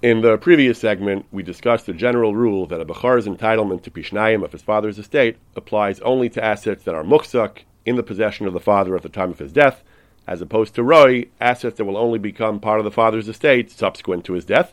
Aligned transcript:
In 0.00 0.20
the 0.20 0.38
previous 0.38 0.78
segment, 0.78 1.26
we 1.32 1.42
discussed 1.42 1.86
the 1.86 1.92
general 1.92 2.32
rule 2.32 2.66
that 2.66 2.80
a 2.80 2.84
Bachar's 2.84 3.26
entitlement 3.26 3.82
to 3.82 3.90
Pishnayim 3.90 4.44
of 4.44 4.52
his 4.52 4.62
father's 4.62 4.96
estate 4.96 5.38
applies 5.56 5.98
only 6.00 6.28
to 6.28 6.44
assets 6.44 6.84
that 6.84 6.94
are 6.94 7.02
muksak 7.02 7.62
in 7.84 7.96
the 7.96 8.04
possession 8.04 8.46
of 8.46 8.52
the 8.52 8.60
father 8.60 8.94
at 8.94 9.02
the 9.02 9.08
time 9.08 9.32
of 9.32 9.40
his 9.40 9.52
death, 9.52 9.82
as 10.24 10.40
opposed 10.40 10.76
to 10.76 10.84
Roy, 10.84 11.26
assets 11.40 11.78
that 11.78 11.84
will 11.84 11.96
only 11.96 12.20
become 12.20 12.60
part 12.60 12.78
of 12.78 12.84
the 12.84 12.92
father's 12.92 13.26
estate 13.26 13.72
subsequent 13.72 14.24
to 14.26 14.34
his 14.34 14.44
death. 14.44 14.72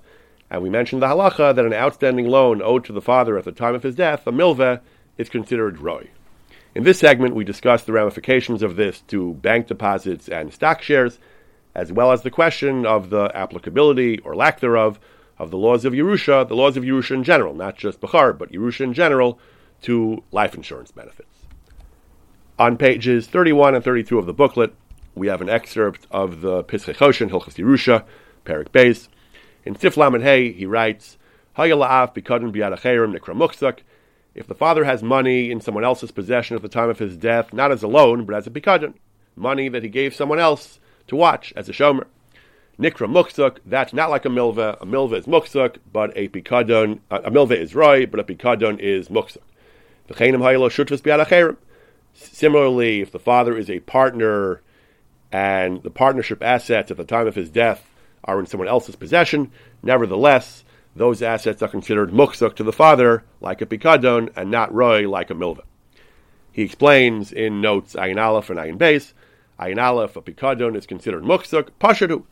And 0.51 0.61
we 0.61 0.69
mentioned 0.69 1.01
the 1.01 1.07
halacha 1.07 1.55
that 1.55 1.65
an 1.65 1.73
outstanding 1.73 2.27
loan 2.27 2.61
owed 2.61 2.85
to 2.85 2.93
the 2.93 3.01
father 3.01 3.35
at 3.35 3.45
the 3.45 3.51
time 3.51 3.73
of 3.73 3.81
his 3.81 3.95
death, 3.95 4.27
a 4.27 4.31
milveh, 4.31 4.79
is 5.17 5.27
considered 5.27 5.79
Roy. 5.79 6.07
In 6.75 6.83
this 6.83 6.99
segment, 6.99 7.33
we 7.33 7.43
discussed 7.43 7.87
the 7.87 7.93
ramifications 7.93 8.61
of 8.61 8.75
this 8.75 9.01
to 9.07 9.33
bank 9.33 9.65
deposits 9.65 10.29
and 10.29 10.53
stock 10.53 10.83
shares, 10.83 11.17
as 11.73 11.91
well 11.91 12.11
as 12.11 12.21
the 12.21 12.29
question 12.29 12.85
of 12.85 13.09
the 13.09 13.31
applicability 13.33 14.19
or 14.19 14.35
lack 14.35 14.59
thereof 14.59 14.99
of 15.37 15.51
the 15.51 15.57
laws 15.57 15.85
of 15.85 15.93
Yerusha, 15.93 16.47
the 16.47 16.55
laws 16.55 16.77
of 16.77 16.83
Yerusha 16.83 17.11
in 17.11 17.23
general, 17.23 17.53
not 17.53 17.77
just 17.77 17.99
Bachar, 17.99 18.37
but 18.37 18.51
Yerusha 18.51 18.81
in 18.81 18.93
general, 18.93 19.39
to 19.81 20.23
life 20.31 20.55
insurance 20.55 20.91
benefits. 20.91 21.29
On 22.57 22.77
pages 22.77 23.27
31 23.27 23.75
and 23.75 23.83
32 23.83 24.17
of 24.17 24.25
the 24.25 24.33
booklet, 24.33 24.73
we 25.13 25.27
have 25.27 25.41
an 25.41 25.49
excerpt 25.49 26.07
of 26.11 26.41
the 26.41 26.63
Pischei 26.63 26.95
Choshen, 26.95 27.29
Hilchas 27.29 27.55
Yerusha, 27.55 28.05
Perik 28.45 28.69
Beis. 28.69 29.09
In 29.65 29.75
Sif 29.75 29.97
Lamed 29.97 30.23
Hey, 30.23 30.51
he 30.51 30.65
writes, 30.65 31.17
if 34.35 34.47
the 34.47 34.55
father 34.57 34.83
has 34.83 35.01
money 35.01 35.49
in 35.49 35.61
someone 35.61 35.85
else's 35.85 36.11
possession 36.11 36.57
at 36.57 36.61
the 36.61 36.67
time 36.67 36.89
of 36.89 36.99
his 36.99 37.15
death, 37.15 37.53
not 37.53 37.71
as 37.71 37.81
a 37.81 37.87
loan, 37.87 38.25
but 38.25 38.35
as 38.35 38.45
a 38.45 38.51
pikadon, 38.51 38.93
money 39.37 39.69
that 39.69 39.81
he 39.83 39.89
gave 39.89 40.13
someone 40.13 40.39
else 40.39 40.79
to 41.07 41.15
watch 41.15 41.53
as 41.55 41.69
a 41.69 41.71
shomer. 41.71 42.07
Nikra 42.77 43.07
muksuk, 43.07 43.59
that's 43.65 43.93
not 43.93 44.09
like 44.09 44.25
a 44.25 44.29
milva. 44.29 44.81
A 44.81 44.85
milva 44.85 45.13
is 45.17 45.25
muksuk, 45.25 45.77
but 45.93 46.11
a 46.17 46.27
pikadon, 46.27 46.99
a 47.09 47.31
milva 47.31 47.55
is 47.55 47.73
roy, 47.73 48.05
but 48.05 48.19
a 48.19 48.23
pikadon 48.23 48.79
is 48.79 49.07
muksuk. 49.07 49.37
Similarly, 52.13 53.01
if 53.01 53.11
the 53.11 53.19
father 53.19 53.57
is 53.57 53.69
a 53.69 53.79
partner 53.79 54.61
and 55.31 55.81
the 55.83 55.89
partnership 55.89 56.43
assets 56.43 56.91
at 56.91 56.97
the 56.97 57.03
time 57.03 57.27
of 57.27 57.35
his 57.35 57.49
death 57.49 57.89
are 58.23 58.39
in 58.39 58.45
someone 58.45 58.67
else's 58.67 58.95
possession, 58.95 59.51
nevertheless, 59.81 60.63
those 60.95 61.21
assets 61.21 61.61
are 61.61 61.67
considered 61.67 62.11
muksuk 62.11 62.55
to 62.55 62.63
the 62.63 62.73
father, 62.73 63.23
like 63.41 63.61
a 63.61 63.65
pikadon, 63.65 64.31
and 64.35 64.51
not 64.51 64.73
roy, 64.73 65.09
like 65.09 65.29
a 65.29 65.33
milva. 65.33 65.61
He 66.51 66.63
explains 66.63 67.31
in 67.31 67.61
notes 67.61 67.95
Ayin 67.95 68.21
Aleph 68.21 68.49
and 68.49 68.59
Ayin 68.59 68.77
Beis, 68.77 69.13
Ayin 69.59 69.81
Aleph, 69.81 70.15
a 70.15 70.21
pikadon 70.21 70.75
is 70.75 70.85
considered 70.85 71.23
muksuk, 71.23 71.69
pashadu. 71.79 72.23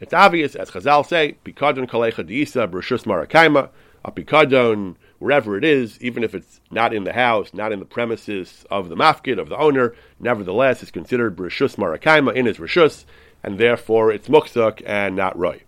It's 0.00 0.12
obvious, 0.12 0.54
as 0.54 0.70
Chazal 0.70 1.06
say, 1.06 1.36
pikadon 1.44 1.88
kalecha 1.88 2.22
diisa 2.28 2.70
brushus 2.70 3.04
marakaima, 3.04 3.70
a 4.04 4.12
pikadon, 4.12 4.96
wherever 5.18 5.56
it 5.56 5.64
is, 5.64 6.00
even 6.02 6.22
if 6.22 6.34
it's 6.34 6.60
not 6.70 6.92
in 6.92 7.04
the 7.04 7.14
house, 7.14 7.54
not 7.54 7.72
in 7.72 7.78
the 7.78 7.86
premises 7.86 8.66
of 8.70 8.88
the 8.88 8.94
mafkid, 8.94 9.40
of 9.40 9.48
the 9.48 9.56
owner, 9.56 9.94
nevertheless 10.20 10.82
is 10.82 10.90
considered 10.90 11.34
brushus 11.34 11.76
marakaima 11.76 12.34
in 12.34 12.46
his 12.46 12.58
rishus, 12.58 13.04
and 13.42 13.58
therefore 13.58 14.12
it's 14.12 14.28
muksuk 14.28 14.82
and 14.84 15.16
not 15.16 15.38
roy. 15.38 15.62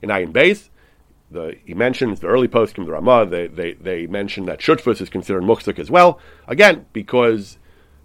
In 0.00 0.08
Ayin 0.08 0.32
Beis, 0.32 0.70
the, 1.30 1.56
he 1.64 1.74
mentions 1.74 2.20
the 2.20 2.28
early 2.28 2.48
post 2.48 2.76
from 2.76 2.84
the 2.84 2.92
Ramah. 2.92 3.26
They, 3.26 3.48
they, 3.48 3.72
they 3.74 4.06
mention 4.06 4.46
that 4.46 4.60
shutfus 4.60 5.00
is 5.00 5.10
considered 5.10 5.42
muksuk 5.42 5.78
as 5.78 5.90
well. 5.90 6.18
Again, 6.46 6.86
because 6.92 7.58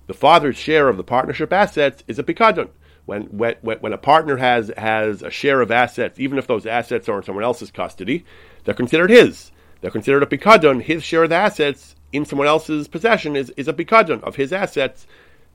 the 0.08 0.14
father's 0.14 0.58
share 0.58 0.90
of 0.90 0.98
the 0.98 1.04
partnership 1.04 1.54
assets 1.54 2.04
is 2.08 2.20
a 2.20 2.24
pikadon. 2.24 2.70
When, 3.06 3.24
when, 3.24 3.56
when 3.62 3.94
a 3.94 3.98
partner 3.98 4.38
has, 4.38 4.72
has 4.78 5.22
a 5.22 5.32
share 5.32 5.62
of 5.62 5.72
assets, 5.72 6.20
even 6.20 6.38
if 6.38 6.48
those 6.48 6.66
assets 6.66 7.10
are 7.10 7.18
in 7.18 7.24
someone 7.24 7.44
else's 7.44 7.72
custody, 7.72 8.26
they're 8.64 8.74
considered 8.74 9.10
his. 9.10 9.52
They're 9.82 9.92
considered 9.92 10.24
a 10.24 10.28
pikadon. 10.28 10.84
His 10.84 11.04
share 11.04 11.24
of 11.24 11.30
the 11.30 11.36
assets 11.36 11.96
in 12.14 12.26
someone 12.26 12.48
else's 12.48 12.88
possession 12.88 13.36
is, 13.36 13.50
is 13.58 13.68
a 13.68 13.74
pikadon 13.74 14.22
of 14.24 14.36
his 14.36 14.54
assets 14.54 15.08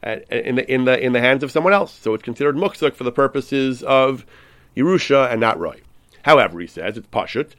uh, 0.03 0.16
in 0.31 0.56
the, 0.56 0.72
in, 0.72 0.84
the, 0.84 0.98
in 0.98 1.12
the 1.12 1.20
hands 1.20 1.43
of 1.43 1.53
someone 1.53 1.72
else. 1.72 1.93
So 1.93 2.15
it's 2.15 2.22
considered 2.22 2.56
muksuk 2.56 2.94
for 2.94 3.04
the 3.04 3.12
purposes 3.12 3.82
of 3.82 4.26
Yerusha 4.76 5.31
and 5.31 5.41
not 5.41 5.59
Roy. 5.59 5.81
However, 6.22 6.60
he 6.60 6.66
says 6.66 6.97
it's 6.97 7.06
pashut. 7.06 7.53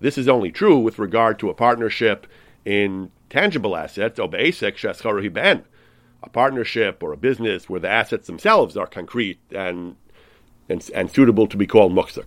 This 0.00 0.18
is 0.18 0.28
only 0.28 0.50
true 0.50 0.78
with 0.78 0.98
regard 0.98 1.38
to 1.38 1.50
a 1.50 1.54
partnership 1.54 2.26
in 2.64 3.10
tangible 3.30 3.76
assets. 3.76 4.18
A 6.22 6.28
partnership 6.28 7.02
or 7.02 7.12
a 7.12 7.16
business 7.16 7.68
where 7.68 7.80
the 7.80 7.88
assets 7.88 8.26
themselves 8.26 8.76
are 8.76 8.86
concrete 8.86 9.40
and 9.50 9.96
and, 10.68 10.88
and 10.94 11.10
suitable 11.10 11.46
to 11.48 11.56
be 11.56 11.66
called 11.66 11.92
muksuk. 11.92 12.26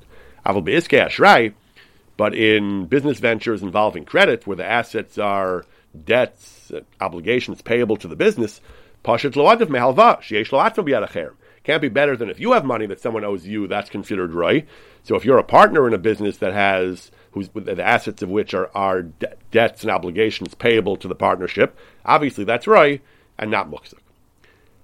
But 2.17 2.33
in 2.33 2.85
business 2.85 3.19
ventures 3.19 3.61
involving 3.61 4.05
credit, 4.05 4.47
where 4.47 4.55
the 4.55 4.65
assets 4.65 5.17
are 5.17 5.65
debts, 6.03 6.71
obligations 7.01 7.61
payable 7.61 7.97
to 7.97 8.07
the 8.07 8.15
business, 8.15 8.61
pashut 9.03 9.35
lo 9.35 9.45
adav 9.45 9.67
mehalva 9.67 10.19
sheyesh 10.21 11.31
can't 11.63 11.81
be 11.81 11.89
better 11.89 12.15
than 12.15 12.29
if 12.29 12.39
you 12.39 12.51
have 12.51 12.63
money 12.63 12.85
that 12.85 13.01
someone 13.01 13.25
owes 13.25 13.47
you, 13.47 13.65
that's 13.65 13.89
considered 13.89 14.33
right. 14.33 14.67
So 15.01 15.15
if 15.15 15.25
you're 15.25 15.39
a 15.39 15.43
partner 15.43 15.87
in 15.87 15.95
a 15.95 15.97
business 15.97 16.37
that 16.37 16.53
has 16.53 17.09
whose 17.31 17.49
the 17.49 17.83
assets 17.83 18.21
of 18.21 18.29
which 18.29 18.53
are, 18.53 18.69
are 18.75 19.01
de- 19.01 19.33
debts 19.49 19.81
and 19.81 19.89
obligations 19.89 20.53
payable 20.53 20.95
to 20.97 21.07
the 21.07 21.15
partnership, 21.15 21.75
obviously 22.05 22.43
that's 22.43 22.67
right 22.67 23.01
and 23.37 23.51
not 23.51 23.69
muksuk. 23.69 23.99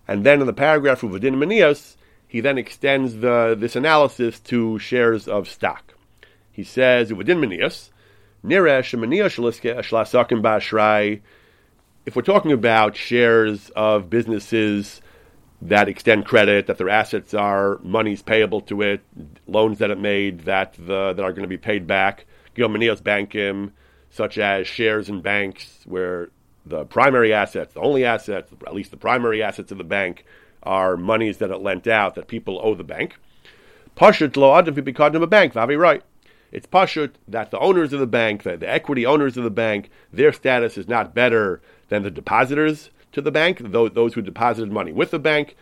And 0.07 0.25
then 0.25 0.41
in 0.41 0.47
the 0.47 0.53
paragraph 0.53 1.03
of 1.03 1.12
Vadin 1.12 1.35
Manios, 1.35 1.95
he 2.28 2.41
then 2.41 2.57
extends 2.57 3.17
the, 3.17 3.56
this 3.57 3.75
analysis 3.75 4.39
to 4.41 4.79
shares 4.79 5.28
of 5.28 5.47
stock. 5.47 5.94
He 6.51 6.63
says, 6.63 7.11
Vadin 7.11 7.40
Manios, 7.40 7.90
if 12.06 12.16
we're 12.16 12.22
talking 12.23 12.51
about 12.51 12.95
shares 12.95 13.69
of 13.75 14.09
businesses 14.09 15.01
that 15.61 15.88
extend 15.88 16.25
credit, 16.25 16.66
that 16.67 16.78
their 16.78 16.90
assets 16.90 17.34
are 17.34 17.78
monies 17.84 18.23
payable 18.23 18.61
to 18.61 18.81
it, 18.81 19.01
loans 19.45 19.78
that 19.78 19.91
it 19.91 20.00
made 20.00 20.41
that 20.41 20.73
the, 20.73 21.13
that 21.13 21.22
are 21.22 21.31
going 21.31 21.44
to 21.44 21.47
be 21.47 21.57
paid 21.57 21.85
back. 21.85 22.25
Gilmanios 22.56 23.01
bankim, 23.01 23.72
such 24.09 24.38
as 24.40 24.67
shares 24.67 25.07
in 25.07 25.22
banks 25.22 25.84
where 25.85 26.29
the 26.66 26.85
primary 26.85 27.33
assets, 27.33 27.73
the 27.73 27.81
only 27.81 28.05
assets, 28.05 28.51
at 28.66 28.73
least 28.73 28.91
the 28.91 28.97
primary 28.97 29.41
assets 29.41 29.72
of 29.72 29.77
the 29.77 29.83
bank, 29.83 30.25
are 30.63 30.95
monies 30.95 31.38
that 31.38 31.51
it 31.51 31.57
lent 31.57 31.88
out 31.88 32.16
that 32.16 32.27
people 32.27 32.59
owe 32.63 32.75
the 32.75 32.83
bank. 32.83 33.17
Pashut 33.95 34.38
lo 34.38 34.55
adam 34.57 34.77
a 34.77 35.27
bank, 35.27 35.53
Vavi 35.53 35.77
right. 35.77 36.03
It's 36.51 36.67
pashut 36.67 37.11
that 37.27 37.51
the 37.51 37.59
owners 37.59 37.94
of 37.94 37.99
the 37.99 38.07
bank, 38.07 38.44
the, 38.44 38.57
the 38.57 38.69
equity 38.69 39.05
owners 39.05 39.38
of 39.38 39.44
the 39.44 39.49
bank, 39.49 39.89
their 40.11 40.33
status 40.33 40.77
is 40.77 40.88
not 40.88 41.16
better 41.16 41.61
than 41.89 42.03
the 42.03 42.11
depositors 42.11 42.89
to 43.13 43.22
the 43.22 43.31
bank, 43.31 43.59
those, 43.59 43.91
those 43.91 44.13
who 44.13 44.22
deposited 44.22 44.72
money 44.72 44.91
with 44.91 45.11
the 45.11 45.19
bank, 45.19 45.55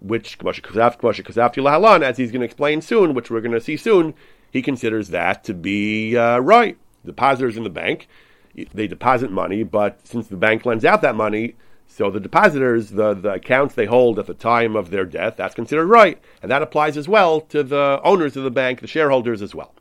which 0.00 0.38
as 0.42 2.16
he's 2.16 2.32
going 2.32 2.40
to 2.40 2.44
explain 2.44 2.80
soon, 2.80 3.14
which 3.14 3.30
we're 3.30 3.40
going 3.40 3.52
to 3.52 3.60
see 3.60 3.76
soon, 3.76 4.14
he 4.50 4.62
considers 4.62 5.08
that 5.08 5.44
to 5.44 5.54
be 5.54 6.16
uh, 6.16 6.38
right. 6.38 6.76
Depositors 7.04 7.56
in 7.56 7.64
the 7.64 7.70
bank, 7.70 8.08
they 8.54 8.86
deposit 8.86 9.30
money, 9.30 9.62
but 9.62 10.06
since 10.06 10.28
the 10.28 10.36
bank 10.36 10.66
lends 10.66 10.84
out 10.84 11.02
that 11.02 11.16
money, 11.16 11.54
so 11.86 12.10
the 12.10 12.20
depositors, 12.20 12.90
the, 12.90 13.14
the 13.14 13.34
accounts 13.34 13.74
they 13.74 13.86
hold 13.86 14.18
at 14.18 14.26
the 14.26 14.34
time 14.34 14.76
of 14.76 14.90
their 14.90 15.04
death, 15.04 15.36
that's 15.36 15.54
considered 15.54 15.86
right. 15.86 16.18
And 16.40 16.50
that 16.50 16.62
applies 16.62 16.96
as 16.96 17.08
well 17.08 17.40
to 17.42 17.62
the 17.62 18.00
owners 18.02 18.36
of 18.36 18.44
the 18.44 18.50
bank, 18.50 18.80
the 18.80 18.86
shareholders 18.86 19.42
as 19.42 19.54
well. 19.54 19.74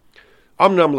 Amnam 0.60 0.94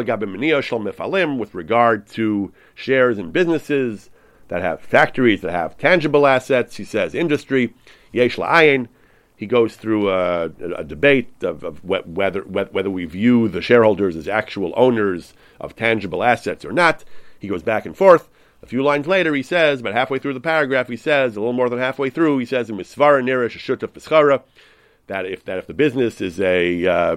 with 1.39 1.55
regard 1.55 2.07
to 2.09 2.53
shares 2.75 3.19
in 3.19 3.31
businesses, 3.31 4.11
that 4.53 4.61
have 4.61 4.83
factories, 4.83 5.41
that 5.41 5.53
have 5.53 5.79
tangible 5.79 6.27
assets. 6.27 6.77
He 6.77 6.85
says 6.85 7.15
industry, 7.15 7.73
yesh 8.13 8.37
la'ayin. 8.37 8.89
He 9.35 9.47
goes 9.47 9.77
through 9.77 10.11
a, 10.11 10.51
a 10.77 10.85
debate 10.85 11.43
of, 11.43 11.65
of, 11.65 11.83
whether 11.83 12.43
whether 12.43 12.91
we 12.91 13.07
view 13.07 13.49
the 13.49 13.63
shareholders 13.63 14.15
as 14.15 14.29
actual 14.29 14.75
owners 14.77 15.33
of 15.59 15.75
tangible 15.75 16.23
assets 16.23 16.67
or 16.67 16.73
not. 16.73 17.03
He 17.43 17.49
goes 17.49 17.63
back 17.63 17.85
and 17.85 17.97
forth. 17.97 18.29
A 18.63 18.67
few 18.67 18.85
lines 18.85 19.09
later, 19.09 19.35
he 19.35 19.43
says, 19.43 19.81
about 19.81 19.95
halfway 19.95 20.21
through 20.21 20.35
the 20.35 20.41
paragraph, 20.41 20.89
he 20.89 20.97
says, 20.97 21.37
a 21.37 21.41
little 21.41 21.53
more 21.53 21.69
than 21.69 21.81
halfway 21.81 22.09
through, 22.09 22.39
he 22.39 22.47
says 22.47 22.71
in 22.71 22.77
Misvara 22.77 23.21
Nirish 23.21 23.59
Shut 23.59 23.83
of 23.83 23.93
that 25.09 25.27
if 25.27 25.45
that 25.45 25.59
if 25.59 25.67
the 25.67 25.75
business 25.75 26.21
is 26.21 26.41
a 26.41 26.87
uh, 26.87 27.17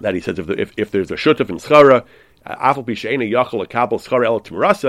that 0.00 0.16
he 0.16 0.20
says 0.20 0.40
if, 0.40 0.46
the, 0.46 0.60
if, 0.60 0.72
if 0.76 0.90
there's 0.90 1.12
a 1.12 1.14
shutaf 1.14 1.48
in 1.48 1.58
schara, 1.58 2.04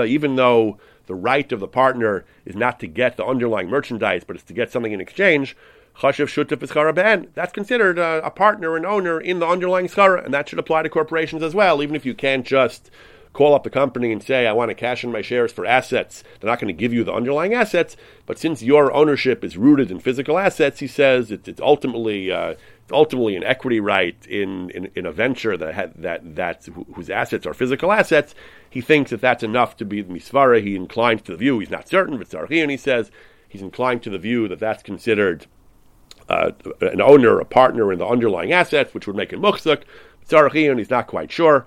even 0.08 0.36
though 0.36 0.78
the 1.06 1.14
right 1.14 1.52
of 1.52 1.60
the 1.60 1.68
partner 1.68 2.24
is 2.44 2.56
not 2.56 2.80
to 2.80 2.86
get 2.88 3.16
the 3.16 3.24
underlying 3.24 3.68
merchandise, 3.68 4.24
but 4.24 4.34
it's 4.34 4.44
to 4.46 4.52
get 4.52 4.72
something 4.72 4.92
in 4.92 5.00
exchange, 5.00 5.56
that's 6.02 7.52
considered 7.52 7.98
a, 7.98 8.24
a, 8.24 8.30
partner, 8.30 8.76
and 8.76 8.86
owner 8.86 9.20
in 9.20 9.38
the 9.38 9.46
underlying 9.46 9.86
schara, 9.86 10.24
and 10.24 10.34
that 10.34 10.48
should 10.48 10.58
apply 10.58 10.82
to 10.82 10.88
corporations 10.88 11.42
as 11.42 11.54
well, 11.54 11.82
even 11.82 11.94
if 11.94 12.06
you 12.06 12.14
can't 12.14 12.46
just 12.46 12.90
call 13.40 13.54
up 13.54 13.64
the 13.64 13.70
company 13.70 14.12
and 14.12 14.22
say, 14.22 14.46
I 14.46 14.52
want 14.52 14.68
to 14.68 14.74
cash 14.74 15.02
in 15.02 15.10
my 15.10 15.22
shares 15.22 15.50
for 15.50 15.64
assets, 15.64 16.22
they're 16.38 16.50
not 16.50 16.60
going 16.60 16.74
to 16.74 16.78
give 16.78 16.92
you 16.92 17.04
the 17.04 17.14
underlying 17.14 17.54
assets. 17.54 17.96
But 18.26 18.38
since 18.38 18.62
your 18.62 18.92
ownership 18.92 19.42
is 19.42 19.56
rooted 19.56 19.90
in 19.90 19.98
physical 19.98 20.38
assets, 20.38 20.80
he 20.80 20.86
says 20.86 21.30
it's, 21.30 21.48
it's 21.48 21.60
ultimately 21.60 22.30
uh, 22.30 22.56
ultimately 22.92 23.36
an 23.36 23.44
equity 23.44 23.80
right 23.80 24.26
in, 24.26 24.68
in, 24.70 24.90
in 24.94 25.06
a 25.06 25.12
venture 25.12 25.56
that 25.56 26.02
that 26.02 26.36
that 26.36 26.68
whose 26.94 27.08
assets 27.08 27.46
are 27.46 27.54
physical 27.54 27.92
assets. 27.92 28.34
He 28.68 28.82
thinks 28.82 29.10
that 29.10 29.22
that's 29.22 29.42
enough 29.42 29.74
to 29.78 29.86
be 29.86 30.04
misvara. 30.04 30.62
He 30.62 30.76
inclines 30.76 31.22
to 31.22 31.32
the 31.32 31.38
view. 31.38 31.60
He's 31.60 31.70
not 31.70 31.88
certain, 31.88 32.18
but 32.18 32.34
and 32.34 32.70
he 32.70 32.76
says 32.76 33.10
he's 33.48 33.62
inclined 33.62 34.02
to 34.02 34.10
the 34.10 34.18
view 34.18 34.48
that 34.48 34.58
that's 34.58 34.82
considered 34.82 35.46
uh, 36.28 36.50
an 36.82 37.00
owner, 37.00 37.40
a 37.40 37.46
partner 37.46 37.90
in 37.90 38.00
the 38.00 38.06
underlying 38.06 38.52
assets, 38.52 38.92
which 38.92 39.06
would 39.06 39.16
make 39.16 39.32
it 39.32 39.40
muksuk. 39.40 39.84
and 40.30 40.78
he's 40.78 40.90
not 40.90 41.06
quite 41.06 41.32
sure 41.32 41.66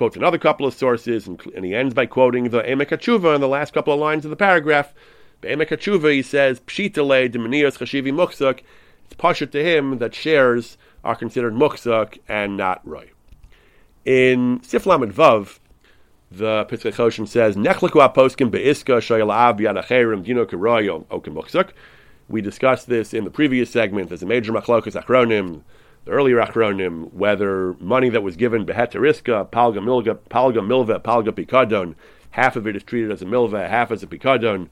quotes 0.00 0.16
another 0.16 0.38
couple 0.38 0.64
of 0.64 0.72
sources, 0.72 1.26
and, 1.26 1.38
and 1.54 1.62
he 1.62 1.74
ends 1.74 1.92
by 1.92 2.06
quoting 2.06 2.44
the 2.44 2.62
Emek 2.62 2.88
HaTshuva 2.88 3.34
in 3.34 3.42
the 3.42 3.46
last 3.46 3.74
couple 3.74 3.92
of 3.92 4.00
lines 4.00 4.24
of 4.24 4.30
the 4.30 4.36
paragraph. 4.36 4.94
Emek 5.42 5.68
HaTshuva, 5.68 6.10
he 6.14 6.22
says, 6.22 6.58
Pshitale 6.60 7.30
demonios 7.30 7.76
chashivi 7.76 8.10
muksuk. 8.10 8.60
It's 9.04 9.14
pasha 9.18 9.46
to 9.48 9.62
him 9.62 9.98
that 9.98 10.14
shares 10.14 10.78
are 11.04 11.14
considered 11.14 11.52
muksuk 11.52 12.16
and 12.26 12.56
not 12.56 12.80
roy. 12.88 13.10
In 14.06 14.60
Siflam 14.60 15.12
Vav, 15.12 15.58
the 16.30 16.64
Choshen 16.64 17.28
says, 17.28 17.56
Nechleku 17.56 18.00
aposkim 18.00 18.50
be'iska 18.50 19.02
shoyal 19.02 19.30
av 19.30 19.58
yadacherim 19.58 20.24
dino 20.24 20.46
keroy 20.46 21.04
okem 21.10 21.34
muksuk. 21.34 21.72
We 22.26 22.40
discussed 22.40 22.88
this 22.88 23.12
in 23.12 23.24
the 23.24 23.30
previous 23.30 23.70
segment. 23.70 24.08
There's 24.08 24.22
a 24.22 24.26
major 24.26 24.50
machlokas 24.50 24.98
achronim 24.98 25.60
the 26.04 26.10
earlier 26.10 26.36
Achronim, 26.36 27.12
whether 27.12 27.74
money 27.74 28.08
that 28.08 28.22
was 28.22 28.36
given 28.36 28.64
beheteriska, 28.64 29.50
palga 29.50 29.78
milga, 29.78 30.18
palga 30.30 30.60
milva, 30.60 31.00
palga 31.00 31.30
pikadon, 31.30 31.94
half 32.30 32.56
of 32.56 32.66
it 32.66 32.76
is 32.76 32.82
treated 32.82 33.10
as 33.10 33.22
a 33.22 33.26
milva, 33.26 33.68
half 33.68 33.90
as 33.90 34.02
a 34.02 34.06
pikadon. 34.06 34.68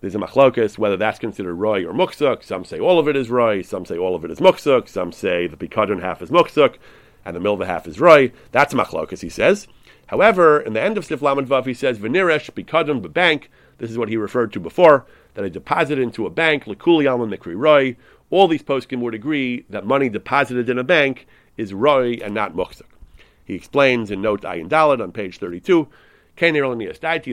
There's 0.00 0.14
a 0.14 0.18
machlokas 0.18 0.76
whether 0.76 0.96
that's 0.96 1.18
considered 1.18 1.54
roy 1.54 1.84
or 1.84 1.92
muksuk. 1.92 2.42
Some 2.42 2.64
say 2.64 2.78
all 2.78 2.98
of 2.98 3.08
it 3.08 3.16
is 3.16 3.30
roy, 3.30 3.62
some 3.62 3.86
say 3.86 3.96
all 3.96 4.14
of 4.14 4.24
it 4.24 4.30
is 4.30 4.40
muksuk, 4.40 4.88
some 4.88 5.12
say 5.12 5.46
the 5.46 5.56
pikadon 5.56 6.02
half 6.02 6.20
is 6.20 6.30
muksuk, 6.30 6.76
and 7.24 7.34
the 7.34 7.40
milva 7.40 7.66
half 7.66 7.86
is 7.86 8.00
roy. 8.00 8.32
That's 8.52 8.74
machlokas, 8.74 9.22
he 9.22 9.28
says. 9.28 9.66
However, 10.08 10.60
in 10.60 10.74
the 10.74 10.82
end 10.82 10.98
of 10.98 11.04
Sif 11.04 11.20
Vav, 11.20 11.66
he 11.66 11.74
says, 11.74 11.98
Veniresh 11.98 12.50
pikadon 12.50 13.12
bank. 13.12 13.50
This 13.78 13.90
is 13.90 13.98
what 13.98 14.08
he 14.08 14.16
referred 14.16 14.52
to 14.52 14.60
before, 14.60 15.06
that 15.34 15.44
I 15.44 15.48
deposit 15.48 15.98
into 15.98 16.26
a 16.26 16.30
bank, 16.30 16.64
likuli 16.64 17.10
alma 17.10 17.26
mikri 17.26 17.56
roy, 17.56 17.96
all 18.34 18.48
these 18.48 18.64
poskim 18.64 19.00
would 19.00 19.14
agree 19.14 19.64
that 19.70 19.86
money 19.86 20.08
deposited 20.08 20.68
in 20.68 20.76
a 20.76 20.82
bank 20.82 21.26
is 21.56 21.72
roy 21.72 22.14
and 22.14 22.34
not 22.34 22.52
muksuk. 22.52 22.82
He 23.44 23.54
explains 23.54 24.10
in 24.10 24.22
note 24.22 24.42
Ayin 24.42 24.68
Dalit 24.68 25.00
on 25.00 25.12
page 25.12 25.38
32, 25.38 25.88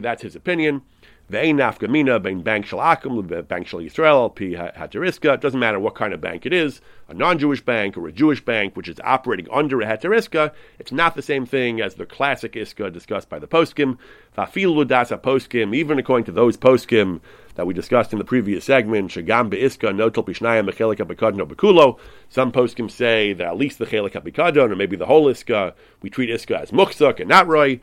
that's 0.01 0.21
his 0.21 0.35
opinion. 0.35 0.83
Ve'ein 1.31 1.55
nafgamina 1.55 2.21
bein 2.21 2.43
bank 2.43 2.67
shel 2.67 2.79
akum 2.79 3.47
bank 3.47 3.65
shel 3.65 3.79
Yisrael 3.79 4.35
p 4.35 4.51
hateriska. 4.51 5.33
It 5.33 5.41
doesn't 5.41 5.59
matter 5.59 5.79
what 5.79 5.95
kind 5.95 6.13
of 6.13 6.21
bank 6.21 6.45
it 6.45 6.53
is, 6.53 6.81
a 7.07 7.13
non-Jewish 7.13 7.61
bank 7.61 7.97
or 7.97 8.07
a 8.07 8.11
Jewish 8.11 8.43
bank 8.43 8.75
which 8.75 8.89
is 8.89 8.99
operating 9.03 9.47
under 9.49 9.81
a 9.81 9.85
hateriska. 9.85 10.51
It's 10.77 10.91
not 10.91 11.15
the 11.15 11.21
same 11.21 11.45
thing 11.45 11.81
as 11.81 11.95
the 11.95 12.05
classic 12.05 12.53
iska 12.53 12.91
discussed 12.91 13.29
by 13.29 13.39
the 13.39 13.47
poskim. 13.47 13.97
Fafil 14.37 14.75
ludasa 14.75 15.17
poskim, 15.19 15.73
even 15.73 15.97
according 15.97 16.25
to 16.25 16.31
those 16.31 16.57
poskim 16.57 17.21
that 17.55 17.65
we 17.65 17.73
discussed 17.73 18.13
in 18.13 18.19
the 18.19 18.25
previous 18.25 18.65
segment, 18.65 19.11
Shagam 19.11 19.49
be'iska 19.49 19.89
notel 19.89 20.25
pishnaya 20.25 20.67
mechelik 20.67 20.97
apikadon 20.97 21.47
bekulo. 21.47 21.97
Some 22.29 22.51
poskim 22.51 22.89
say 22.89 23.33
that 23.33 23.47
at 23.47 23.57
least 23.57 23.79
the 23.79 23.85
chelik 23.85 24.13
apikadon, 24.13 24.71
or 24.71 24.75
maybe 24.75 24.95
the 24.95 25.05
whole 25.05 25.25
iska, 25.25 25.73
we 26.01 26.09
treat 26.09 26.29
iska 26.29 26.61
as 26.61 26.71
muksuk 26.71 27.19
and 27.19 27.29
not 27.29 27.47
roy. 27.47 27.79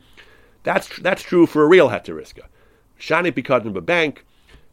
That's 0.62 0.98
that's 0.98 1.22
true 1.22 1.46
for 1.46 1.62
a 1.62 1.66
real 1.66 1.90
heteriska. 1.90 2.42
Shani 2.98 3.32
pikadon 3.32 3.84
bank. 3.84 4.24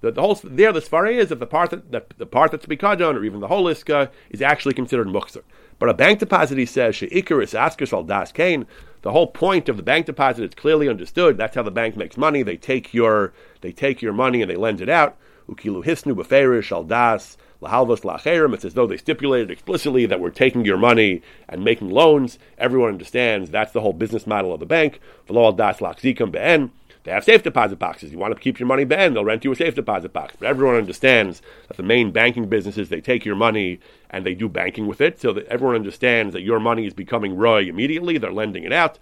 The, 0.05 0.11
the 0.11 0.21
whole 0.21 0.39
there 0.43 0.71
the 0.71 0.81
svara 0.81 1.17
is 1.17 1.29
that 1.29 1.39
the 1.39 1.47
part 1.47 1.71
that, 1.71 1.91
that 1.91 2.13
the 2.19 2.27
part 2.27 2.51
that's 2.51 2.67
pikadon 2.67 3.15
or 3.15 3.23
even 3.23 3.39
the 3.39 3.47
whole 3.47 3.65
iska 3.65 4.11
is 4.29 4.39
actually 4.39 4.75
considered 4.75 5.07
muksuk. 5.07 5.41
But 5.79 5.89
a 5.89 5.95
bank 5.95 6.19
deposit, 6.19 6.59
he 6.59 6.67
says, 6.67 6.95
she'ikaris 6.95 7.57
askers 7.57 7.91
al 7.91 8.03
das 8.03 8.31
kain. 8.31 8.67
The 9.01 9.11
whole 9.11 9.25
point 9.25 9.67
of 9.67 9.77
the 9.77 9.83
bank 9.83 10.05
deposit 10.05 10.43
is 10.43 10.53
clearly 10.53 10.87
understood. 10.87 11.37
That's 11.37 11.55
how 11.55 11.63
the 11.63 11.71
bank 11.71 11.97
makes 11.97 12.17
money. 12.17 12.43
They 12.43 12.55
take 12.55 12.93
your 12.93 13.33
they 13.61 13.71
take 13.71 14.03
your 14.03 14.13
money 14.13 14.43
and 14.43 14.51
they 14.51 14.55
lend 14.55 14.79
it 14.79 14.89
out. 14.89 15.17
Ukilu 15.49 15.83
hisnu 15.83 16.13
beferish 16.13 16.71
al 16.71 16.83
das 16.83 17.35
lahalvas 17.59 18.01
lacherim. 18.01 18.53
It's 18.53 18.63
as 18.63 18.75
though 18.75 18.85
they 18.85 18.97
stipulated 18.97 19.49
explicitly 19.49 20.05
that 20.05 20.19
we're 20.19 20.29
taking 20.29 20.65
your 20.65 20.77
money 20.77 21.23
and 21.49 21.63
making 21.63 21.89
loans. 21.89 22.37
Everyone 22.59 22.89
understands 22.89 23.49
that's 23.49 23.71
the 23.71 23.81
whole 23.81 23.93
business 23.93 24.27
model 24.27 24.53
of 24.53 24.59
the 24.59 24.67
bank. 24.67 24.99
V'lo 25.27 25.45
al 25.45 25.53
das 25.53 25.79
lachzikam 25.79 26.31
be'en. 26.31 26.71
They 27.05 27.11
have 27.11 27.23
safe 27.23 27.43
deposit 27.43 27.77
boxes. 27.77 28.11
You 28.11 28.17
want 28.17 28.33
to 28.33 28.39
keep 28.39 28.59
your 28.59 28.67
money 28.67 28.83
Ben, 28.83 29.13
they'll 29.13 29.23
rent 29.23 29.45
you 29.45 29.51
a 29.51 29.55
safe 29.55 29.75
deposit 29.75 30.11
box. 30.11 30.35
But 30.39 30.47
everyone 30.47 30.75
understands 30.75 31.41
that 31.67 31.77
the 31.77 31.83
main 31.83 32.11
banking 32.11 32.49
businesses, 32.49 32.89
they 32.89 32.99
take 32.99 33.23
your 33.23 33.35
money 33.35 33.79
and 34.09 34.25
they 34.25 34.33
do 34.33 34.49
banking 34.49 34.87
with 34.87 35.01
it, 35.01 35.21
so 35.21 35.31
that 35.33 35.45
everyone 35.45 35.75
understands 35.75 36.33
that 36.33 36.41
your 36.41 36.59
money 36.59 36.87
is 36.87 36.93
becoming 36.93 37.37
roy 37.37 37.63
immediately. 37.63 38.17
They're 38.17 38.33
lending 38.33 38.63
it 38.63 38.73
out. 38.73 38.97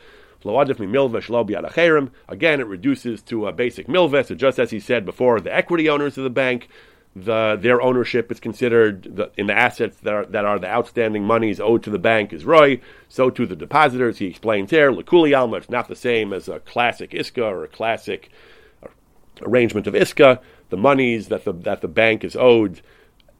Again, 0.46 2.60
it 2.60 2.68
reduces 2.68 3.22
to 3.22 3.48
a 3.48 3.54
basic 3.54 3.88
milva. 3.88 4.26
So 4.26 4.36
just 4.36 4.60
as 4.60 4.72
he 4.72 4.82
said 4.82 5.06
before, 5.06 5.40
the 5.40 5.56
equity 5.56 5.88
owners 5.88 6.18
of 6.18 6.26
the 6.26 6.30
bank, 6.30 6.68
the, 7.16 7.58
their 7.62 7.82
ownership 7.82 8.32
is 8.32 8.40
considered 8.40 9.04
the, 9.16 9.32
in 9.38 9.48
the 9.48 9.54
assets 9.54 9.98
that 9.98 10.14
are, 10.14 10.26
that 10.26 10.46
are 10.46 10.58
the 10.58 10.68
outstanding 10.68 11.24
monies 11.24 11.60
owed 11.60 11.84
to 11.84 11.90
the 11.90 12.00
bank 12.00 12.34
is 12.34 12.44
roy. 12.44 12.82
So 13.08 13.30
to 13.30 13.46
the 13.46 13.56
depositors, 13.56 14.18
he 14.18 14.26
explains 14.26 14.72
here, 14.72 14.92
Lakuli 14.92 15.38
Alma, 15.38 15.58
it's 15.58 15.70
not 15.70 15.88
the 15.88 15.96
same 15.96 16.34
as 16.34 16.48
a 16.48 16.60
classic 16.62 17.12
ISKA 17.12 17.44
or 17.44 17.64
a 17.64 17.68
classic 17.68 18.32
arrangement 19.42 19.86
of 19.86 19.94
ISKA. 19.94 20.40
The 20.70 20.78
monies 20.78 21.28
that 21.28 21.46
the, 21.46 21.54
that 21.54 21.82
the 21.82 21.88
bank 21.88 22.24
is 22.24 22.36
owed, 22.36 22.82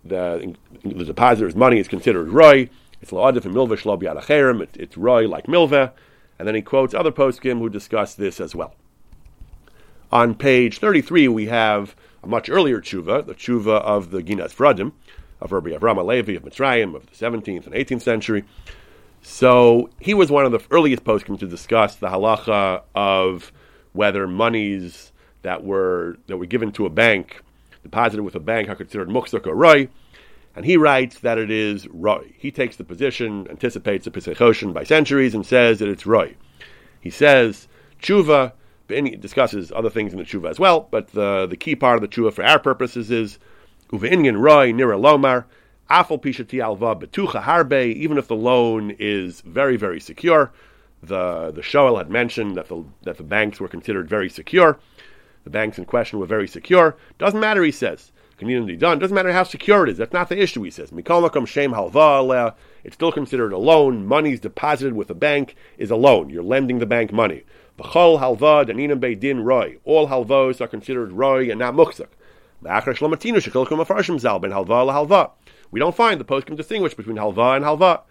the, 0.06 0.56
the 0.84 1.06
depositor's 1.06 1.56
money 1.56 1.80
is 1.80 1.88
considered 1.88 2.30
roy. 2.30 2.70
It's 3.02 3.12
la'adif 3.12 3.46
and 3.46 3.56
milva 3.56 3.76
shlo 3.76 4.68
It's 4.76 4.98
roy 4.98 5.28
like 5.28 5.48
milva. 5.48 5.94
And 6.38 6.48
then 6.48 6.54
he 6.54 6.62
quotes 6.62 6.94
other 6.94 7.12
poskim 7.12 7.58
who 7.58 7.70
discuss 7.70 8.14
this 8.14 8.40
as 8.40 8.54
well. 8.54 8.76
On 10.12 10.36
page 10.36 10.78
33, 10.78 11.28
we 11.28 11.48
have 11.48 11.96
a 12.24 12.28
much 12.28 12.50
earlier 12.50 12.80
tshuva, 12.80 13.26
the 13.26 13.36
tshuva 13.36 13.82
of 13.82 14.12
the 14.12 14.24
Ginas 14.24 14.54
Vradim, 14.54 14.94
of 15.42 15.52
Rabbi 15.52 15.72
Avram 15.72 15.98
Alevi 15.98 16.38
of 16.38 16.44
Mitzrayim 16.44 16.96
of 16.96 17.06
the 17.06 17.16
17th 17.16 17.66
and 17.68 17.76
18th 17.76 18.02
century. 18.02 18.46
So 19.22 19.90
he 20.00 20.14
was 20.14 20.32
one 20.32 20.46
of 20.46 20.52
the 20.52 20.62
earliest 20.72 21.04
poskim 21.04 21.38
to 21.40 21.48
discuss 21.48 21.96
the 21.96 22.08
halacha 22.08 22.84
of 22.96 23.52
whether 23.92 24.28
monies 24.28 25.12
that 25.44 25.64
were 25.64 26.18
that 26.28 26.38
were 26.38 26.46
given 26.46 26.72
to 26.74 26.86
a 26.86 26.90
bank, 26.90 27.42
deposited 27.84 28.24
with 28.24 28.36
a 28.36 28.40
bank, 28.40 28.70
are 28.70 28.76
considered 28.76 29.10
muksuk 29.10 29.46
or 29.46 29.56
roy. 29.56 29.88
And 30.56 30.66
he 30.66 30.78
writes 30.78 31.20
that 31.20 31.38
it 31.38 31.50
is 31.50 31.88
roy. 31.88 32.34
He 32.38 32.52
takes 32.52 32.76
the 32.76 32.84
position, 32.84 33.48
anticipates 33.50 34.06
the 34.06 34.12
Pischei 34.12 34.36
Choshen 34.36 34.72
by 34.72 34.84
centuries, 34.84 35.34
and 35.34 35.46
says 35.46 35.80
that 35.80 35.90
it's 35.90 36.06
roy. 36.06 36.36
He 37.02 37.10
says 37.10 37.68
tshuva 38.02 38.54
he 38.90 39.16
discusses 39.16 39.72
other 39.72 39.90
things 39.90 40.14
in 40.14 40.20
the 40.20 40.26
tshuva 40.26 40.50
as 40.50 40.60
well, 40.60 40.88
but 40.92 41.10
the, 41.10 41.48
the 41.48 41.58
key 41.58 41.76
part 41.76 41.96
of 41.96 42.02
the 42.02 42.08
tshuva 42.08 42.34
for 42.34 42.44
our 42.44 42.60
purposes 42.60 43.12
is 43.12 43.40
uve'inyan 43.92 44.40
roy 44.40 44.72
nira 44.72 45.00
lomar 45.00 45.46
afal 45.90 46.22
pishati 46.22 46.62
alva 46.62 46.96
betucha 46.96 47.44
harbe. 47.44 47.94
Even 47.94 48.18
if 48.18 48.28
the 48.28 48.36
loan 48.36 48.96
is 49.00 49.42
very 49.42 49.78
very 49.78 50.00
secure, 50.00 50.52
the 51.02 51.52
the 51.52 51.62
shoel 51.62 51.98
had 51.98 52.10
mentioned 52.10 52.56
that 52.56 52.68
the 52.68 52.84
that 53.04 53.18
the 53.18 53.24
banks 53.24 53.60
were 53.60 53.68
considered 53.68 54.10
very 54.10 54.30
secure. 54.30 54.80
The 55.44 55.50
banks 55.50 55.78
in 55.78 55.86
question 55.86 56.20
were 56.20 56.26
very 56.26 56.48
secure. 56.48 56.96
Doesn't 57.18 57.40
matter, 57.40 57.64
he 57.64 57.72
says. 57.72 58.12
Done. 58.40 59.00
Doesn't 59.00 59.14
matter 59.14 59.32
how 59.32 59.44
secure 59.44 59.84
it 59.84 59.90
is. 59.90 59.98
That's 59.98 60.12
not 60.12 60.28
the 60.28 60.42
issue, 60.42 60.64
he 60.64 60.72
says. 60.72 60.92
Mikol 60.92 61.48
shem 61.48 61.72
halva 61.72 62.56
It's 62.84 62.96
still 62.96 63.12
considered 63.12 63.54
a 63.54 63.58
loan. 63.58 64.06
Money's 64.06 64.42
deposited 64.42 64.94
with 64.94 65.10
a 65.10 65.14
bank 65.14 65.56
is 65.78 65.92
a 65.92 65.96
loan. 65.96 66.30
You're 66.30 66.44
lending 66.44 66.80
the 66.80 66.86
bank 66.86 67.14
money. 67.14 67.44
V'chol 67.78 68.20
halva 68.20 68.66
daninam 68.66 69.00
beidin 69.00 69.44
roy. 69.44 69.78
All 69.84 70.08
halvos 70.08 70.62
are 70.62 70.68
considered 70.68 71.12
roy 71.12 71.50
and 71.50 71.60
not 71.60 71.74
muksak. 71.74 72.08
We 75.72 75.80
don't 75.80 75.96
find 75.96 76.20
the 76.20 76.24
post 76.24 76.46
can 76.46 76.56
distinguish 76.56 76.94
between 76.94 77.18
halva 77.18 77.56
and 77.58 77.66
halva. 77.66 78.02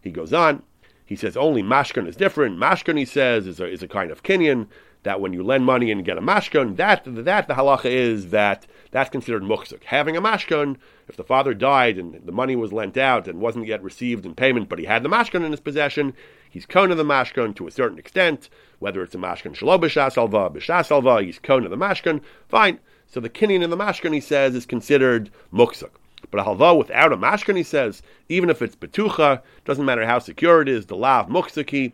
He 0.00 0.10
goes 0.10 0.32
on. 0.32 0.62
He 1.04 1.16
says 1.16 1.36
only 1.36 1.62
mashkan 1.62 2.06
is 2.06 2.16
different. 2.16 2.58
Mashkan, 2.58 2.96
he 2.96 3.04
says, 3.04 3.46
is 3.46 3.60
a, 3.60 3.66
is 3.66 3.82
a 3.82 3.88
kind 3.88 4.10
of 4.10 4.22
kinyan 4.22 4.68
that 5.02 5.20
when 5.20 5.32
you 5.32 5.42
lend 5.42 5.64
money 5.64 5.90
and 5.90 6.04
get 6.04 6.18
a 6.18 6.20
mashkan, 6.20 6.76
that 6.76 7.02
that 7.04 7.48
the 7.48 7.54
halacha 7.54 7.86
is 7.90 8.30
that 8.30 8.66
that's 8.90 9.10
considered 9.10 9.42
muksuk. 9.42 9.84
Having 9.84 10.16
a 10.16 10.22
mashkan, 10.22 10.76
if 11.08 11.16
the 11.16 11.24
father 11.24 11.54
died 11.54 11.98
and 11.98 12.20
the 12.24 12.32
money 12.32 12.56
was 12.56 12.72
lent 12.72 12.96
out 12.96 13.28
and 13.28 13.40
wasn't 13.40 13.66
yet 13.66 13.82
received 13.82 14.26
in 14.26 14.34
payment, 14.34 14.68
but 14.68 14.78
he 14.78 14.86
had 14.86 15.02
the 15.02 15.08
mashkan 15.08 15.44
in 15.44 15.50
his 15.50 15.60
possession, 15.60 16.14
he's 16.50 16.66
kona 16.66 16.94
the 16.94 17.04
mashkan 17.04 17.54
to 17.56 17.66
a 17.66 17.70
certain 17.70 17.98
extent 17.98 18.48
whether 18.78 19.02
it's 19.02 19.14
a 19.14 19.18
mashkan 19.18 19.54
shalo 19.54 19.80
b'shas 19.80 20.16
alva, 20.16 20.50
b'shas 20.50 20.90
alva, 20.90 21.22
he's 21.22 21.38
kone 21.38 21.64
of 21.64 21.70
the 21.70 21.76
mashkan, 21.76 22.20
fine. 22.48 22.78
So 23.06 23.20
the 23.20 23.30
kinyan 23.30 23.62
in 23.62 23.70
the 23.70 23.76
mashkan, 23.76 24.12
he 24.12 24.20
says, 24.20 24.54
is 24.54 24.66
considered 24.66 25.30
muksuk. 25.52 25.90
But 26.30 26.40
a 26.40 26.44
halva 26.44 26.76
without 26.76 27.12
a 27.12 27.16
mashkan, 27.16 27.56
he 27.56 27.62
says, 27.62 28.02
even 28.28 28.50
if 28.50 28.60
it's 28.62 28.76
betucha, 28.76 29.42
doesn't 29.64 29.84
matter 29.84 30.04
how 30.04 30.18
secure 30.18 30.60
it 30.60 30.68
is, 30.68 30.86
the 30.86 30.96
lav 30.96 31.28
muksuki, 31.28 31.92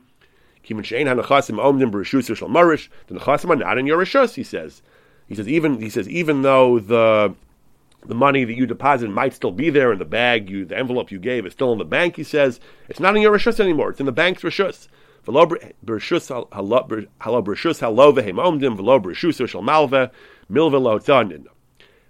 The 0.69 0.75
nechasim 3.15 3.51
are 3.51 3.57
not 3.57 3.79
in 3.79 3.87
your 3.87 3.99
rishus, 3.99 4.35
he 4.35 4.43
says. 4.43 4.83
He 5.27 5.35
says 5.35 5.49
even 5.49 5.81
he 5.81 5.91
says 5.91 6.09
even 6.09 6.43
though 6.43 6.79
the 6.79 7.35
the 8.07 8.15
money 8.15 8.45
that 8.45 8.55
you 8.55 8.67
deposited 8.67 9.13
might 9.13 9.33
still 9.33 9.51
be 9.53 9.71
there 9.71 9.93
in 9.93 9.99
the 9.99 10.05
bag, 10.05 10.51
you 10.51 10.65
the 10.65 10.77
envelope 10.77 11.11
you 11.11 11.19
gave 11.19 11.47
is 11.47 11.53
still 11.53 11.73
in 11.73 11.79
the 11.79 11.85
bank. 11.85 12.17
He 12.17 12.25
says 12.25 12.61
it's 12.89 13.01
not 13.01 13.17
in 13.17 13.23
your 13.23 13.37
rishus 13.37 13.61
anymore; 13.61 13.91
it's 13.91 14.01
in 14.01 14.07
the 14.07 14.13
bank's 14.13 14.43
rishus. 14.43 14.89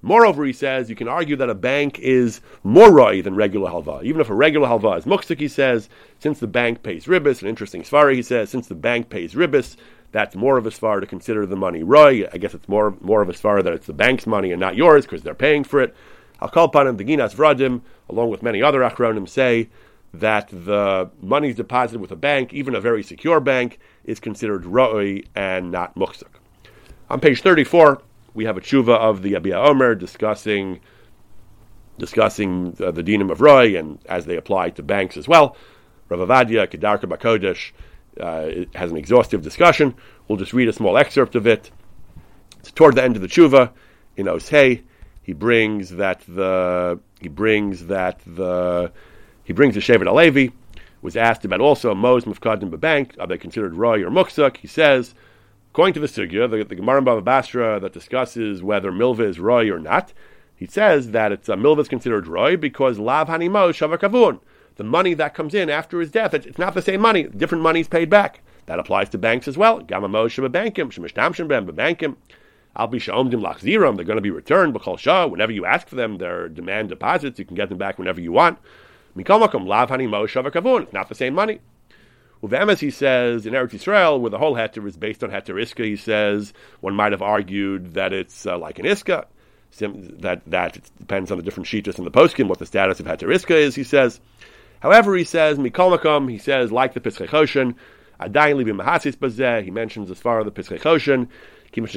Moreover, 0.05 0.45
he 0.45 0.53
says 0.53 0.91
you 0.91 0.97
can 0.97 1.09
argue 1.09 1.35
that 1.37 1.49
a 1.49 1.55
bank 1.55 1.99
is 1.99 2.43
more 2.63 2.93
roy 2.93 3.23
than 3.23 3.35
regular 3.35 3.71
halva. 3.71 4.05
Even 4.05 4.21
if 4.21 4.29
a 4.29 4.35
regular 4.35 4.69
halva 4.69 4.99
is 4.99 5.07
muksik, 5.07 5.41
he 5.41 5.49
says, 5.49 5.89
since 6.19 6.39
the 6.39 6.47
bank 6.47 6.83
pays 6.83 7.07
ribis, 7.07 7.41
an 7.41 7.49
interesting 7.49 7.83
svara, 7.83 8.15
he 8.15 8.21
says, 8.21 8.51
since 8.51 8.67
the 8.67 8.75
bank 8.75 9.09
pays 9.09 9.35
ribis, 9.35 9.77
that's 10.13 10.37
more 10.37 10.59
of 10.59 10.67
a 10.67 10.71
svara 10.71 11.01
to 11.01 11.07
consider 11.07 11.47
the 11.47 11.57
money 11.57 11.83
roy. 11.83 12.29
I 12.31 12.37
guess 12.37 12.53
it's 12.53 12.69
more 12.69 12.95
more 13.01 13.23
of 13.23 13.31
a 13.31 13.33
svara 13.33 13.65
that 13.65 13.73
it's 13.73 13.87
the 13.87 13.95
bank's 13.95 14.27
money 14.27 14.53
and 14.53 14.61
not 14.61 14.77
yours 14.77 15.07
because 15.07 15.23
they're 15.23 15.35
paying 15.35 15.65
for 15.65 15.81
it. 15.81 15.97
Him, 16.41 16.51
the 16.51 17.05
Ginas 17.05 17.35
Vradim, 17.35 17.81
along 18.11 18.29
with 18.29 18.43
many 18.43 18.63
other 18.63 18.81
achronim, 18.81 19.27
say 19.27 19.71
that 20.13 20.49
the 20.53 21.11
money 21.23 21.49
is 21.49 21.57
deposited 21.57 22.01
with 22.01 22.13
a 22.13 22.17
bank, 22.17 22.53
even 22.53 22.75
a 22.75 22.81
very 22.81 23.03
secure 23.03 23.41
bank, 23.41 23.79
is 24.05 24.21
considered 24.21 24.67
roy 24.67 25.23
and 25.35 25.73
not 25.73 25.95
muksik. 25.95 26.29
On 27.09 27.19
page 27.21 27.41
34, 27.41 28.03
we 28.35 28.45
have 28.45 28.57
a 28.57 28.61
tshuva 28.61 28.97
of 28.97 29.23
the 29.23 29.33
Yabia 29.35 29.69
Omer 29.69 29.95
discussing 29.95 30.81
discussing 31.97 32.77
uh, 32.81 32.91
the 32.91 33.05
dinim 33.05 33.31
of 33.31 33.41
Roy 33.41 33.79
and 33.79 34.01
as 34.07 34.27
they 34.27 34.37
apply 34.37 34.71
to 34.71 34.83
banks 34.83 35.17
as 35.17 35.29
well. 35.29 35.57
Rav 36.09 36.21
Avadia, 36.29 36.67
Kedarka 36.67 37.05
Bakodesh, 37.05 37.71
uh, 38.21 38.67
has 38.77 38.91
an 38.91 38.97
exhaustive 38.97 39.43
discussion. 39.43 39.95
We'll 40.27 40.39
just 40.39 40.53
read 40.53 40.69
a 40.69 40.73
small 40.73 40.99
excerpt 40.99 41.37
of 41.37 41.47
it. 41.47 41.71
It's 42.59 42.73
toward 42.73 42.97
the 42.97 43.05
end 43.05 43.15
of 43.15 43.23
the 43.23 43.29
tshuva 43.29 43.71
in 44.17 44.27
Oshei. 44.27 44.83
He 45.23 45.33
brings 45.33 45.91
that 45.91 46.23
the 46.27 46.99
he 47.21 47.29
brings 47.29 47.87
that 47.87 48.21
the 48.27 48.93
he 49.45 49.53
brings 49.53 49.75
the 49.75 49.81
Shevet 49.81 50.07
Alevi 50.07 50.53
was 51.01 51.17
asked 51.17 51.45
about 51.45 51.61
also 51.61 51.95
Mos 51.95 52.25
Mufkadim 52.25 52.79
Bank. 52.81 53.15
Are 53.21 53.27
they 53.27 53.39
considered 53.39 53.75
Roy 53.75 54.03
or 54.03 54.11
Muksuk? 54.11 54.57
He 54.57 54.67
says 54.67 55.15
According 55.75 55.95
to 55.95 56.01
the 56.01 56.07
Sugya, 56.07 56.49
the, 56.49 56.63
the 56.63 56.77
Gemara 56.77 56.99
in 56.99 57.05
Bava 57.05 57.25
Basra 57.25 57.81
that 57.81 57.93
discusses 57.93 58.63
whether 58.63 58.93
Milva 58.93 59.29
is 59.29 59.41
Roy 59.41 59.69
or 59.69 59.81
not, 59.81 60.13
he 60.55 60.67
says 60.67 61.11
that 61.11 61.33
it's 61.33 61.49
uh, 61.49 61.57
Milva 61.57 61.81
is 61.81 61.89
considered 61.89 62.29
Roy 62.29 62.57
because 62.57 63.01
Lav 63.01 63.27
Hanimo 63.27 63.71
Shavakavun. 63.73 64.39
The 64.77 64.85
money 64.85 65.15
that 65.15 65.35
comes 65.35 65.53
in 65.53 65.69
after 65.69 65.99
his 65.99 66.13
death, 66.13 66.33
it's, 66.33 66.47
it's 66.47 66.59
not 66.59 66.75
the 66.75 66.81
same 66.81 67.01
money. 67.01 67.25
Different 67.25 67.65
money 67.65 67.81
is 67.81 67.89
paid 67.89 68.09
back. 68.09 68.41
That 68.67 68.79
applies 68.79 69.09
to 69.09 69.19
banks 69.19 69.49
as 69.49 69.59
well. 69.59 69.81
Gamamo 69.81 70.27
Shavabankim, 70.29 70.93
Shemishtamshim 70.93 71.49
Ben 71.49 71.67
Babankim. 71.67 72.15
I'll 72.77 72.87
be 72.87 73.01
Shomdim 73.01 73.43
Lachziram. 73.43 73.97
They're 73.97 74.05
going 74.05 74.17
to 74.17 74.23
be 74.23 74.31
returned. 74.31 74.75
B'chol 74.75 74.97
Shah. 74.97 75.27
Whenever 75.27 75.51
you 75.51 75.67
ask 75.67 75.89
for 75.89 75.97
them, 75.97 76.19
they're 76.19 76.49
demand 76.49 76.91
deposits. 76.91 77.41
You 77.41 77.47
can 77.47 77.57
get 77.57 77.69
them 77.69 77.79
back 77.79 77.99
whenever 77.99 78.21
you 78.21 78.31
want. 78.31 78.61
Mikomakum 79.17 79.67
Lav 79.67 79.91
Hanimo 79.91 80.29
Shavakavun. 80.29 80.83
It's 80.83 80.93
not 80.93 81.09
the 81.09 81.17
same 81.17 81.35
money. 81.35 81.59
Uvemes, 82.45 82.79
he 82.79 82.91
says, 82.91 83.47
in 83.47 83.55
Eretz 83.55 83.71
Yisrael, 83.71 84.21
where 84.21 84.31
the 84.31 84.37
whole 84.39 84.55
heter 84.55 84.87
is 84.87 84.99
based 84.99 85.25
on 85.25 85.31
heter 85.31 85.55
iska, 85.55 85.85
he 85.85 85.97
says, 85.97 86.53
one 86.81 86.95
might 86.95 87.13
have 87.13 87.23
argued 87.23 87.95
that 87.95 88.13
it's 88.13 88.45
uh, 88.45 88.59
like 88.59 88.79
an 88.79 88.85
iska, 88.85 89.25
that, 89.79 90.43
that 90.47 90.77
it 90.77 90.91
depends 90.99 91.31
on 91.31 91.39
the 91.39 91.43
different 91.43 91.67
sheetas 91.67 91.99
in 91.99 92.05
the 92.05 92.11
poskim, 92.11 92.47
what 92.49 92.59
the 92.59 92.67
status 92.67 93.01
of 93.01 93.07
heter 93.07 93.35
iska 93.35 93.53
is, 93.53 93.75
he 93.75 93.83
says. 93.83 94.21
However, 94.81 95.17
he 95.17 95.25
says, 95.25 95.57
mikolmakom 95.59 96.31
he 96.31 96.37
says, 96.37 96.71
like 96.71 96.93
the 96.93 97.01
Pischei 97.01 97.27
Choshen, 97.27 97.77
adayin 98.21 98.63
libi 98.63 98.79
mahasis 98.79 99.17
bazeh, 99.17 99.65
he 99.65 99.71
mentions 99.71 100.11
as 100.11 100.19
far 100.19 100.41
as 100.41 100.45
the 100.45 100.53
Pischei 100.53 100.79
Choshen, 100.79 101.29
similar 101.75 101.91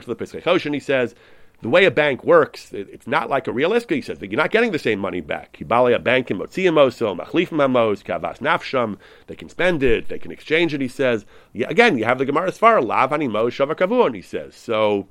to 0.00 0.06
the 0.06 0.16
Choshen, 0.16 0.74
he 0.74 0.80
says, 0.80 1.14
the 1.62 1.68
way 1.68 1.84
a 1.84 1.90
bank 1.90 2.24
works, 2.24 2.72
it's 2.72 3.06
not 3.06 3.30
like 3.30 3.46
a 3.46 3.52
real 3.52 3.70
iska. 3.70 3.94
He 3.94 4.02
says 4.02 4.18
that 4.18 4.30
you're 4.30 4.40
not 4.40 4.50
getting 4.50 4.72
the 4.72 4.78
same 4.78 4.98
money 4.98 5.20
back. 5.20 5.56
Kibali 5.56 5.94
a 5.94 5.98
bank 5.98 6.30
in 6.30 6.38
motziyamos, 6.38 7.18
machlif 7.18 7.50
mamos, 7.50 8.02
kavas 8.02 8.38
nafsham. 8.38 8.98
They 9.26 9.36
can 9.36 9.48
spend 9.48 9.82
it, 9.82 10.08
they 10.08 10.18
can 10.18 10.30
exchange 10.30 10.74
it. 10.74 10.80
He 10.80 10.88
says 10.88 11.24
yeah, 11.52 11.68
again, 11.68 11.96
you 11.96 12.04
have 12.04 12.18
the 12.18 12.26
Gemara 12.26 12.52
far 12.52 12.82
lav 12.82 13.12
animo 13.12 13.48
shavakavun. 13.48 14.14
He 14.14 14.22
says 14.22 14.54
so. 14.54 15.08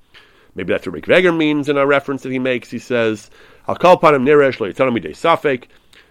Maybe 0.55 0.71
that's 0.71 0.85
what 0.85 0.93
Rick 0.93 1.07
Veger 1.07 1.31
means 1.31 1.67
in 1.67 1.77
a 1.77 1.87
reference 1.87 2.21
that 2.21 2.31
he 2.31 2.37
makes. 2.37 2.69
He 2.69 2.77
says, 2.77 3.31
"I'll 3.67 3.75
call 3.75 3.95
upon 3.95 4.13
him 4.13 4.25
niresh 4.25 4.59
lo 4.59 4.67
de 4.71 5.09
safek." 5.09 5.65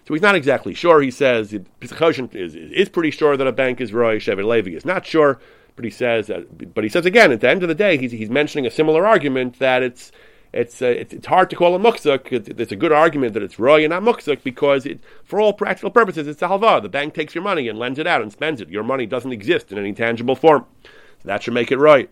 So 0.04 0.14
he's 0.14 0.22
not 0.22 0.34
exactly 0.34 0.74
sure. 0.74 1.00
He 1.00 1.10
says 1.10 1.52
Pischei 1.52 1.96
Choshen 1.96 2.34
is, 2.34 2.56
is, 2.56 2.72
is 2.72 2.88
pretty 2.88 3.12
sure 3.12 3.36
that 3.36 3.46
a 3.46 3.52
bank 3.52 3.80
is 3.80 3.92
roy. 3.92 4.18
Shevet 4.18 4.44
Levi 4.44 4.72
is 4.72 4.84
not 4.84 5.06
sure, 5.06 5.38
but 5.76 5.84
he 5.84 5.90
says, 5.90 6.30
uh, 6.30 6.42
but 6.74 6.84
he 6.84 6.90
says 6.90 7.06
again 7.06 7.32
at 7.32 7.40
the 7.40 7.48
end 7.48 7.62
of 7.62 7.68
the 7.68 7.74
day, 7.74 7.96
he's, 7.96 8.12
he's 8.12 8.30
mentioning 8.30 8.66
a 8.66 8.70
similar 8.70 9.06
argument 9.06 9.58
that 9.58 9.82
it's 9.82 10.12
it's, 10.52 10.82
uh, 10.82 10.86
it's, 10.86 11.14
it's 11.14 11.26
hard 11.26 11.48
to 11.50 11.56
call 11.56 11.74
a 11.74 11.78
muksuk. 11.78 12.30
It's, 12.30 12.48
it's, 12.48 12.72
a 12.72 12.76
good 12.76 12.92
argument 12.92 13.32
that 13.34 13.42
it's 13.42 13.58
roy 13.58 13.84
and 13.84 13.90
not 13.90 14.02
muksuk 14.02 14.42
because 14.42 14.84
it, 14.84 15.00
for 15.24 15.40
all 15.40 15.54
practical 15.54 15.90
purposes, 15.90 16.28
it's 16.28 16.42
a 16.42 16.48
halva. 16.48 16.82
The 16.82 16.90
bank 16.90 17.14
takes 17.14 17.34
your 17.34 17.42
money 17.42 17.68
and 17.68 17.78
lends 17.78 17.98
it 17.98 18.06
out 18.06 18.20
and 18.20 18.30
spends 18.30 18.60
it. 18.60 18.68
Your 18.68 18.82
money 18.82 19.06
doesn't 19.06 19.32
exist 19.32 19.72
in 19.72 19.78
any 19.78 19.94
tangible 19.94 20.36
form. 20.36 20.66
So 20.84 20.90
that 21.24 21.42
should 21.42 21.54
make 21.54 21.72
it 21.72 21.78
right. 21.78 22.10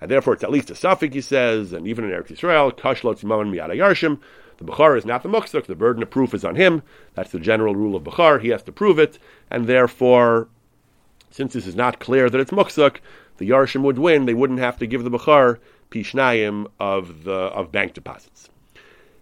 And 0.00 0.10
therefore, 0.10 0.32
it's 0.34 0.44
at 0.44 0.50
least 0.50 0.70
a 0.70 0.74
suffix, 0.74 1.14
he 1.14 1.20
says, 1.20 1.72
and 1.72 1.86
even 1.86 2.04
in 2.04 2.10
Eretz 2.10 2.28
Yisrael, 2.28 2.72
kashlot 2.72 3.20
zimon 3.20 3.52
miyada 3.52 3.76
yarshim. 3.76 4.18
The 4.58 4.64
Bukhar 4.64 4.96
is 4.96 5.04
not 5.04 5.22
the 5.22 5.28
muksuk. 5.28 5.66
The 5.66 5.74
burden 5.74 6.02
of 6.02 6.10
proof 6.10 6.32
is 6.32 6.44
on 6.44 6.54
him. 6.54 6.82
That's 7.14 7.32
the 7.32 7.40
general 7.40 7.74
rule 7.74 7.96
of 7.96 8.04
Bukhar. 8.04 8.40
He 8.40 8.48
has 8.48 8.62
to 8.64 8.72
prove 8.72 8.98
it. 8.98 9.18
And 9.50 9.66
therefore, 9.66 10.48
since 11.34 11.52
this 11.52 11.66
is 11.66 11.74
not 11.74 11.98
clear 11.98 12.30
that 12.30 12.40
it's 12.40 12.52
muksuk, 12.52 12.98
the 13.38 13.50
Yarshim 13.50 13.82
would 13.82 13.98
win. 13.98 14.24
They 14.24 14.34
wouldn't 14.34 14.60
have 14.60 14.78
to 14.78 14.86
give 14.86 15.02
the 15.02 15.10
Bukhar 15.10 15.58
pishnayim 15.90 16.68
of 16.78 17.24
the 17.24 17.32
of 17.32 17.72
bank 17.72 17.92
deposits. 17.92 18.50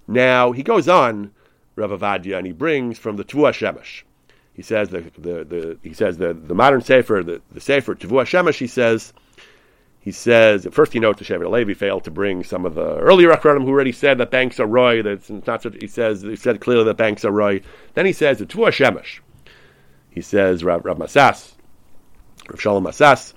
Now 0.07 0.53
he 0.53 0.63
goes 0.63 0.91
on, 0.91 1.31
Rav 1.75 2.03
and 2.03 2.47
he 2.47 2.53
brings 2.53 2.99
from 2.99 3.17
the 3.17 3.25
Tvua 3.25 3.53
Shemesh. 3.53 4.03
He 4.53 4.61
says 4.61 4.91
the, 4.91 5.01
the, 5.17 5.45
the 5.45 5.79
he 5.83 5.95
says 5.95 6.19
the, 6.19 6.35
the 6.35 6.55
modern 6.55 6.83
sefer 6.83 7.23
the, 7.25 7.41
the 7.51 7.63
sefer 7.63 7.95
Tvua 7.95 8.25
Shemesh. 8.27 8.59
He 8.59 8.67
says 8.67 9.15
he 9.99 10.13
says 10.13 10.69
first 10.71 10.93
he 10.93 11.01
notes 11.01 11.19
the 11.19 11.25
Shevet 11.25 11.51
Levi 11.51 11.73
failed 11.73 12.05
to 12.05 12.11
bring 12.11 12.45
some 12.45 12.67
of 12.67 12.75
the 12.75 12.99
earlier 12.99 13.31
Akhronim 13.31 13.65
who 13.65 13.71
already 13.71 13.93
said 13.93 14.19
that 14.19 14.31
banks 14.31 14.61
are 14.61 14.67
roy. 14.67 15.01
That 15.01 15.13
it's 15.13 15.31
not. 15.31 15.65
He 15.81 15.87
says 15.87 16.21
he 16.21 16.37
said 16.37 16.61
clearly 16.61 16.85
that 16.85 16.99
banks 16.99 17.25
are 17.25 17.33
roy. 17.33 17.63
Then 17.95 18.05
he 18.05 18.13
says 18.13 18.37
the 18.37 18.45
Tvua 18.45 18.69
Shemesh. 18.69 19.21
He 20.11 20.21
says 20.21 20.63
Rav, 20.63 20.85
Rav 20.85 20.99
Masas, 20.99 21.52
Rav 22.49 22.61
Shalom 22.61 22.85
Masas 22.85 23.35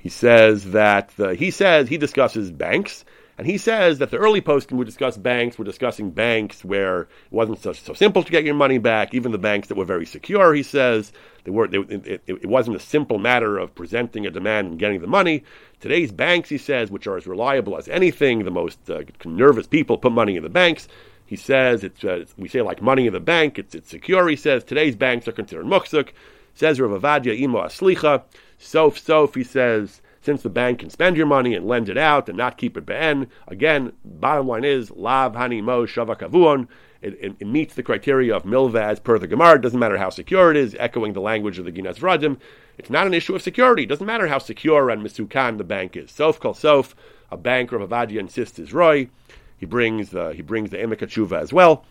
he 0.00 0.08
says 0.08 0.70
that 0.70 1.10
the, 1.16 1.34
he 1.34 1.50
says 1.50 1.88
he 1.88 1.98
discusses 1.98 2.50
banks, 2.50 3.04
and 3.36 3.46
he 3.46 3.58
says 3.58 3.98
that 3.98 4.10
the 4.10 4.16
early 4.16 4.40
posting 4.40 4.78
would 4.78 4.86
discuss 4.86 5.18
banks. 5.18 5.58
We're 5.58 5.66
discussing 5.66 6.10
banks 6.10 6.64
where 6.64 7.02
it 7.02 7.08
wasn't 7.30 7.60
so, 7.60 7.74
so 7.74 7.92
simple 7.92 8.22
to 8.22 8.30
get 8.30 8.44
your 8.44 8.54
money 8.54 8.78
back. 8.78 9.12
Even 9.12 9.30
the 9.30 9.38
banks 9.38 9.68
that 9.68 9.76
were 9.76 9.84
very 9.84 10.06
secure, 10.06 10.54
he 10.54 10.62
says, 10.62 11.12
they 11.44 11.50
were. 11.50 11.68
They, 11.68 11.78
it, 11.78 12.22
it, 12.26 12.46
wasn't 12.46 12.76
a 12.76 12.80
simple 12.80 13.18
matter 13.18 13.58
of 13.58 13.74
presenting 13.74 14.26
a 14.26 14.30
demand 14.30 14.68
and 14.68 14.78
getting 14.78 15.02
the 15.02 15.06
money. 15.06 15.44
Today's 15.80 16.12
banks, 16.12 16.48
he 16.48 16.58
says, 16.58 16.90
which 16.90 17.06
are 17.06 17.18
as 17.18 17.26
reliable 17.26 17.76
as 17.76 17.86
anything, 17.88 18.44
the 18.44 18.50
most 18.50 18.90
uh, 18.90 19.02
nervous 19.26 19.66
people 19.66 19.98
put 19.98 20.12
money 20.12 20.36
in 20.36 20.42
the 20.42 20.48
banks. 20.48 20.88
He 21.26 21.36
says 21.36 21.84
it's, 21.84 22.02
uh, 22.04 22.24
we 22.38 22.48
say 22.48 22.62
like 22.62 22.82
money 22.82 23.06
in 23.06 23.12
the 23.12 23.20
bank. 23.20 23.58
It's 23.58 23.74
it's 23.74 23.90
secure. 23.90 24.28
He 24.28 24.36
says 24.36 24.64
today's 24.64 24.96
banks 24.96 25.28
are 25.28 25.32
considered 25.32 25.66
muksuk. 25.66 26.10
Says 26.54 26.80
Rav 26.80 27.04
Imo 27.04 27.62
Aslicha. 27.62 28.22
Sof 28.58 28.98
Sof, 28.98 29.34
he 29.34 29.42
says, 29.42 30.02
since 30.20 30.42
the 30.42 30.50
bank 30.50 30.80
can 30.80 30.90
spend 30.90 31.16
your 31.16 31.26
money 31.26 31.54
and 31.54 31.66
lend 31.66 31.88
it 31.88 31.96
out 31.96 32.28
and 32.28 32.36
not 32.36 32.58
keep 32.58 32.76
it 32.76 32.84
ben, 32.84 33.26
again, 33.48 33.92
bottom 34.04 34.46
line 34.46 34.64
is, 34.64 34.90
Lav 34.90 35.32
Hani 35.32 35.62
Mo 35.62 35.86
Shavakavuon. 35.86 36.68
It, 37.00 37.16
it, 37.18 37.36
it, 37.40 37.46
meets 37.46 37.74
the 37.74 37.82
criteria 37.82 38.36
of 38.36 38.42
milvaz 38.42 39.02
per 39.02 39.18
the 39.18 39.26
Gemara. 39.26 39.54
It 39.54 39.62
doesn't 39.62 39.78
matter 39.78 39.96
how 39.96 40.10
secure 40.10 40.50
it 40.50 40.56
is, 40.58 40.76
echoing 40.78 41.14
the 41.14 41.22
language 41.22 41.58
of 41.58 41.64
the 41.64 41.72
Ginas 41.72 41.98
Vradim. 41.98 42.36
It's 42.76 42.90
not 42.90 43.06
an 43.06 43.14
issue 43.14 43.34
of 43.34 43.40
security. 43.40 43.84
It 43.84 43.88
doesn't 43.88 44.06
matter 44.06 44.26
how 44.26 44.36
secure 44.36 44.90
and 44.90 45.02
misukan 45.02 45.56
the 45.56 45.64
bank 45.64 45.96
is. 45.96 46.10
Sof 46.10 46.38
kol 46.38 46.52
sof, 46.52 46.94
a 47.30 47.38
banker 47.38 47.76
of 47.76 47.88
Avadia 47.88 48.20
insists 48.20 48.58
is 48.58 48.74
roy. 48.74 49.08
He 49.56 49.64
brings 49.64 50.10
the 50.10 50.34
he 50.34 50.42
brings 50.42 50.70
the 50.70 50.76
Emeka 50.76 51.32
as 51.32 51.52
well. 51.54 51.84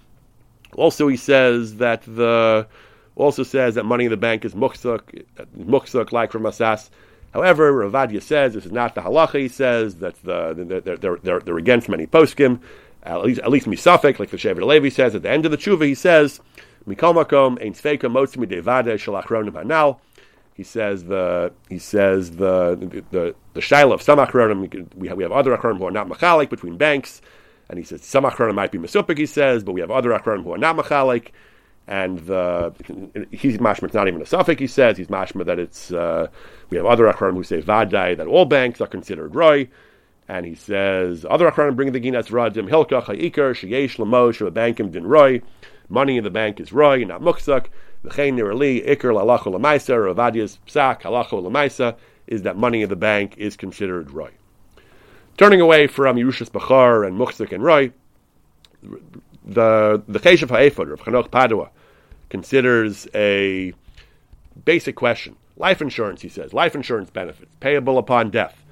Also, 0.76 1.08
he 1.08 1.18
says 1.18 1.78
that 1.78 2.04
the 2.04 2.68
also 3.20 3.44
says 3.44 3.76
that 3.76 3.84
money 3.86 4.06
in 4.06 4.12
the 4.12 4.18
bank 4.18 4.46
is 4.46 4.54
muksuk, 4.54 5.26
muksuk 5.58 6.12
like 6.12 6.32
from 6.32 6.46
Asas. 6.46 6.90
However, 7.34 7.72
Ravadia 7.72 8.22
says 8.22 8.54
this 8.54 8.66
is 8.66 8.72
not 8.72 8.96
the 8.96 9.02
halacha. 9.02 9.40
He 9.40 9.48
says 9.50 9.96
that 9.96 10.16
the, 10.24 10.54
they're, 10.84 10.98
they're, 10.98 11.18
they're, 11.18 11.40
they're 11.40 11.58
against 11.58 11.90
many 11.90 12.08
poskim, 12.08 12.60
at 13.04 13.22
least 13.22 13.40
at 13.42 13.52
least 13.52 13.68
misafik, 13.68 14.20
like 14.20 14.30
the 14.30 14.38
Shevet 14.38 14.66
Levi 14.66 14.90
says 14.90 15.16
at 15.16 15.22
the 15.22 15.30
end 15.30 15.46
of 15.46 15.52
the 15.52 15.58
tshuva. 15.58 15.86
He 15.86 15.96
says 15.96 16.40
mikol 16.88 17.14
makom 17.14 17.62
ein 17.62 17.74
tzveika 17.74 18.10
motzmi 18.10 18.48
devade 18.50 18.94
shalachronim 18.96 19.52
hanal. 19.52 20.00
He 20.56 20.64
says 20.64 21.04
the 21.06 21.54
he 21.70 21.78
says 21.78 22.32
the 22.32 22.76
the 22.76 23.04
the, 23.12 23.36
the 23.54 23.62
shaila 23.62 23.94
of 23.94 24.02
some 24.02 24.20
achronim. 24.20 24.94
We 24.96 25.08
have 25.08 25.18
we 25.18 25.24
have 25.24 25.32
other 25.32 25.56
achronim 25.56 25.78
who 25.78 25.86
are 25.86 25.92
not 25.92 26.10
machalik 26.10 26.50
between 26.50 26.78
banks, 26.78 27.22
and 27.70 27.78
he 27.78 27.86
says 27.86 28.04
some 28.04 28.24
achronim 28.24 28.56
might 28.56 28.72
be 28.72 28.80
mesupik. 28.80 29.18
He 29.18 29.26
says, 29.26 29.64
but 29.64 29.74
we 29.74 29.82
have 29.82 29.92
other 29.92 30.10
achronim 30.10 30.44
who 30.44 30.54
are 30.54 30.58
not 30.58 30.76
machalik 30.78 31.28
and 31.90 32.20
the 32.20 32.72
he's 33.32 33.58
mashma. 33.58 33.86
It's 33.86 33.96
not 33.96 34.08
even 34.08 34.22
a 34.22 34.26
suffix. 34.26 34.60
He 34.60 34.68
says 34.68 34.96
he's 34.96 35.08
mashma 35.08 35.44
that 35.46 35.58
it's. 35.58 35.92
Uh, 35.92 36.28
we 36.70 36.78
have 36.78 36.86
other 36.86 37.12
achronim 37.12 37.34
who 37.34 37.44
say 37.44 37.62
vadai 37.64 38.16
that 38.16 38.28
all 38.28 38.46
banks 38.46 38.80
are 38.80 38.88
considered 38.88 39.34
roy, 39.34 39.68
and 40.28 40.46
he 40.46 40.54
says 40.54 41.26
other 41.28 41.50
achronim 41.50 41.76
bring 41.76 41.92
the 41.92 42.00
Ginas 42.00 42.28
Vradim 42.28 42.70
hilka 42.70 43.04
chayikar 43.04 43.56
sheyesh 43.56 43.98
lamosh 43.98 44.46
of 44.46 44.54
bankim 44.54 44.92
din 44.92 45.06
roy. 45.08 45.42
Money 45.90 46.18
in 46.18 46.24
the 46.24 46.30
bank 46.30 46.60
is 46.60 46.72
roy, 46.72 47.04
not 47.04 47.22
muksak. 47.22 47.66
V'chein 48.06 48.36
nirali 48.36 48.88
ikar 48.88 49.12
lalachu 49.12 49.52
lamaisa 49.52 49.96
or 49.96 50.14
avadias 50.14 50.60
psak 50.68 51.02
halachu 51.02 51.42
lamaisa 51.42 51.96
is 52.28 52.44
that 52.44 52.56
money 52.56 52.84
in 52.84 52.90
the 52.90 52.96
bank 52.96 53.34
is 53.38 53.58
considered 53.58 54.12
roy. 54.12 54.30
Turning 55.38 55.60
away 55.60 55.88
from 55.88 56.18
Yerushas 56.18 56.52
Bachar 56.52 57.08
and 57.08 57.18
Muksak 57.18 57.52
and 57.52 57.64
Roy, 57.64 57.92
the 59.44 60.04
the 60.08 60.20
Cheshav 60.20 60.50
Ha'efod 60.50 60.94
of 60.94 61.00
Chanoch 61.00 61.32
Padua 61.32 61.72
considers 62.30 63.08
a 63.14 63.74
basic 64.66 64.96
question. 64.96 65.36
Life 65.58 65.82
insurance, 65.82 66.22
he 66.22 66.30
says, 66.30 66.54
life 66.54 66.76
insurance 66.76 67.10
benefits 67.10 67.52
payable 67.60 67.98
upon 67.98 68.30
death. 68.30 68.64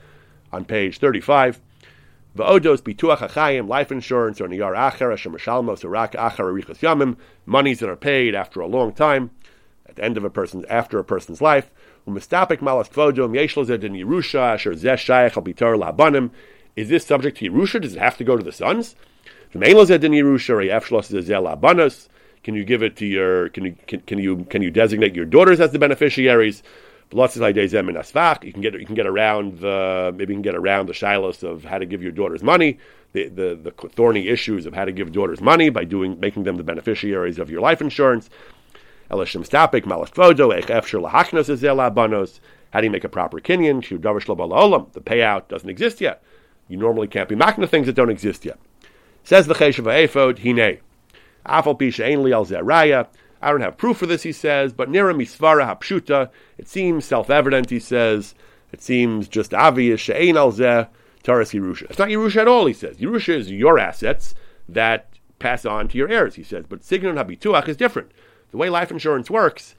On 0.53 0.63
page 0.63 0.99
35, 0.99 1.59
Va'odos 2.37 2.81
bituach 2.81 3.67
life 3.67 3.91
insurance, 3.91 4.39
or 4.39 4.47
niyar 4.47 4.75
monies 7.45 7.79
that 7.79 7.89
are 7.89 7.95
paid 7.95 8.35
after 8.35 8.61
a 8.61 8.67
long 8.67 8.93
time, 8.93 9.31
at 9.87 9.95
the 9.95 10.03
end 10.03 10.17
of 10.17 10.23
a 10.23 10.29
person's, 10.29 10.63
after 10.65 10.99
a 10.99 11.03
person's 11.03 11.41
life. 11.41 11.71
Labanim. 15.77 16.29
Is 16.75 16.89
this 16.89 17.05
subject 17.05 17.39
to 17.39 17.49
Yerusha? 17.49 17.81
Does 17.81 17.95
it 17.95 17.99
have 17.99 18.17
to 18.17 18.23
go 18.23 18.37
to 18.37 18.43
the 18.43 18.51
sons? 18.51 18.95
Can 22.47 22.55
you 22.55 22.63
give 22.63 22.81
it 22.81 22.95
to 22.95 23.05
your? 23.05 23.49
Can 23.49 23.65
you 23.65 23.75
can, 23.87 23.99
can 23.99 24.19
you 24.19 24.45
can 24.45 24.61
you 24.61 24.71
designate 24.71 25.13
your 25.13 25.25
daughters 25.25 25.59
as 25.59 25.73
the 25.73 25.79
beneficiaries? 25.79 26.63
You 27.11 27.17
can 28.53 28.61
get 28.61 28.79
you 28.79 28.85
can 28.85 28.95
get 28.95 29.05
around 29.05 29.59
the 29.59 30.13
maybe 30.15 30.31
you 30.31 30.37
can 30.37 30.43
get 30.43 30.55
around 30.55 30.87
the 30.87 30.93
shilos 30.93 31.43
of 31.43 31.65
how 31.65 31.77
to 31.77 31.85
give 31.85 32.01
your 32.01 32.13
daughters 32.13 32.41
money, 32.41 32.79
the, 33.11 33.27
the, 33.27 33.59
the 33.61 33.71
thorny 33.89 34.29
issues 34.29 34.65
of 34.65 34.73
how 34.73 34.85
to 34.85 34.93
give 34.93 35.11
daughters 35.11 35.41
money 35.41 35.69
by 35.69 35.83
doing 35.83 36.17
making 36.21 36.45
them 36.45 36.55
the 36.55 36.63
beneficiaries 36.63 37.37
of 37.37 37.49
your 37.49 37.59
life 37.59 37.81
insurance. 37.81 38.29
How 39.09 39.17
do 39.17 39.25
you 39.25 39.39
make 42.91 43.03
a 43.03 43.09
proper 43.09 43.41
kinyan? 43.41 43.81
The 44.93 45.01
payout 45.01 45.49
doesn't 45.49 45.69
exist 45.69 45.99
yet. 45.99 46.23
You 46.69 46.77
normally 46.77 47.09
can't 47.09 47.27
be 47.27 47.35
making 47.35 47.67
things 47.67 47.87
that 47.87 47.95
don't 47.97 48.09
exist 48.09 48.45
yet. 48.45 48.57
Says 49.25 49.47
the 49.47 49.53
Cheshav 49.53 49.83
Ephod, 49.83 50.39
Hine. 50.39 50.79
I 53.41 53.51
don't 53.51 53.61
have 53.61 53.77
proof 53.77 53.97
for 53.97 54.05
this, 54.05 54.23
he 54.23 54.31
says, 54.31 54.73
but 54.73 54.89
Nira 54.89 55.15
Misvara 55.15 55.65
Hapshuta. 55.65 56.29
It 56.57 56.67
seems 56.67 57.05
self 57.05 57.29
evident, 57.29 57.69
he 57.69 57.79
says. 57.79 58.35
It 58.71 58.81
seems 58.81 59.27
just 59.27 59.53
obvious. 59.53 60.01
She'ain 60.01 60.37
Al 60.37 60.51
Zeh 60.51 60.87
Taras 61.23 61.53
Yerusha. 61.53 61.83
It's 61.83 61.99
not 61.99 62.09
Yerusha 62.09 62.41
at 62.41 62.47
all, 62.47 62.65
he 62.65 62.73
says. 62.73 62.97
Yerusha 62.97 63.35
is 63.35 63.51
your 63.51 63.79
assets 63.79 64.33
that 64.67 65.09
pass 65.39 65.65
on 65.65 65.87
to 65.89 65.97
your 65.97 66.09
heirs, 66.09 66.35
he 66.35 66.43
says. 66.43 66.65
But 66.67 66.83
Signon 66.83 67.15
Habituach 67.15 67.67
is 67.67 67.77
different. 67.77 68.11
The 68.51 68.57
way 68.57 68.69
life 68.69 68.91
insurance 68.91 69.29
works, 69.29 69.75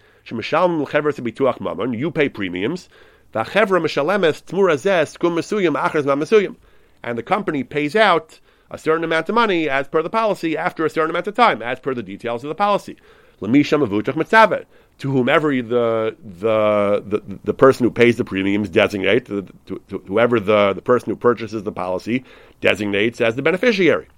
Mamon, 1.60 1.98
you 1.98 2.10
pay 2.10 2.28
premiums. 2.28 2.88
And 3.34 3.46
the 7.18 7.22
company 7.22 7.64
pays 7.64 7.96
out 7.96 8.40
a 8.70 8.78
certain 8.78 9.04
amount 9.04 9.28
of 9.28 9.34
money 9.34 9.68
as 9.68 9.88
per 9.88 10.02
the 10.02 10.10
policy 10.10 10.56
after 10.56 10.84
a 10.84 10.90
certain 10.90 11.10
amount 11.10 11.26
of 11.26 11.34
time, 11.34 11.62
as 11.62 11.80
per 11.80 11.94
the 11.94 12.02
details 12.02 12.44
of 12.44 12.48
the 12.48 12.54
policy. 12.54 12.96
To 13.40 15.12
whomever 15.12 15.54
the, 15.54 16.16
the, 16.18 17.02
the, 17.06 17.38
the 17.44 17.54
person 17.54 17.84
who 17.84 17.90
pays 17.90 18.16
the 18.16 18.24
premiums 18.24 18.68
designate, 18.68 19.26
to, 19.26 19.46
to, 19.66 19.80
to 19.88 19.98
whoever 20.06 20.40
the, 20.40 20.72
the 20.72 20.82
person 20.82 21.10
who 21.10 21.16
purchases 21.16 21.62
the 21.62 21.70
policy 21.70 22.24
designates 22.60 23.20
as 23.20 23.36
the 23.36 23.42
beneficiary. 23.42 24.08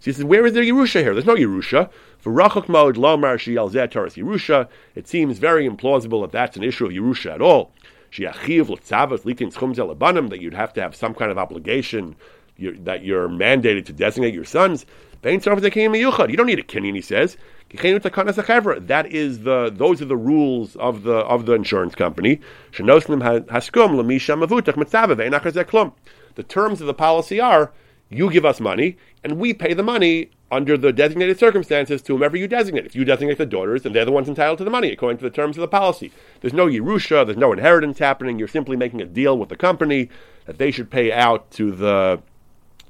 So 0.00 0.06
he 0.06 0.12
says, 0.12 0.24
where 0.24 0.44
is 0.44 0.52
there 0.52 0.64
Yerusha 0.64 1.00
here? 1.00 1.14
There's 1.14 1.26
no 1.26 1.36
Yerusha. 1.36 1.90
For 2.18 2.32
Rachok 2.32 2.68
Mod 2.68 2.96
Lomar 2.96 3.38
Shial 3.38 3.70
Zetaris 3.70 4.22
Yerusha, 4.22 4.68
it 4.94 5.06
seems 5.06 5.38
very 5.38 5.68
implausible 5.68 6.22
that 6.22 6.32
that's 6.32 6.56
an 6.56 6.64
issue 6.64 6.86
of 6.86 6.92
Yerusha 6.92 7.34
at 7.34 7.40
all. 7.40 7.72
That 8.18 8.34
you'd 10.40 10.54
have 10.54 10.72
to 10.72 10.80
have 10.80 10.96
some 10.96 11.14
kind 11.14 11.30
of 11.30 11.38
obligation 11.38 12.16
you're, 12.56 12.76
that 12.78 13.04
you're 13.04 13.28
mandated 13.28 13.84
to 13.86 13.92
designate 13.92 14.34
your 14.34 14.44
sons. 14.44 14.86
You 15.24 15.38
don't 15.40 15.52
need 15.52 16.58
a 16.58 16.62
kinyan, 16.62 16.94
he 16.94 17.02
says. 17.02 17.36
That 17.72 19.06
is 19.10 19.42
the 19.42 19.72
those 19.74 20.00
are 20.00 20.04
the 20.04 20.16
rules 20.16 20.76
of 20.76 21.02
the 21.02 21.16
of 21.16 21.46
the 21.46 21.54
insurance 21.54 21.96
company. 21.96 22.40
The 26.36 26.44
terms 26.48 26.80
of 26.80 26.86
the 26.86 26.94
policy 26.94 27.40
are 27.40 27.72
you 28.08 28.30
give 28.30 28.44
us 28.44 28.60
money 28.60 28.96
and 29.24 29.38
we 29.38 29.52
pay 29.52 29.74
the 29.74 29.82
money 29.82 30.30
under 30.52 30.76
the 30.76 30.92
designated 30.92 31.40
circumstances 31.40 32.00
to 32.02 32.12
whomever 32.12 32.36
you 32.36 32.46
designate. 32.46 32.86
If 32.86 32.94
you 32.94 33.04
designate 33.04 33.38
the 33.38 33.46
daughters, 33.46 33.82
then 33.82 33.92
they're 33.92 34.04
the 34.04 34.12
ones 34.12 34.28
entitled 34.28 34.58
to 34.58 34.64
the 34.64 34.70
money 34.70 34.92
according 34.92 35.18
to 35.18 35.24
the 35.24 35.30
terms 35.30 35.56
of 35.56 35.60
the 35.60 35.68
policy. 35.68 36.12
There's 36.40 36.52
no 36.52 36.66
Yerusha, 36.66 37.26
there's 37.26 37.36
no 37.36 37.52
inheritance 37.52 37.98
happening. 37.98 38.38
You're 38.38 38.46
simply 38.46 38.76
making 38.76 39.00
a 39.00 39.06
deal 39.06 39.36
with 39.36 39.48
the 39.48 39.56
company 39.56 40.08
that 40.44 40.58
they 40.58 40.70
should 40.70 40.88
pay 40.88 41.10
out 41.10 41.50
to 41.52 41.72
the 41.72 42.22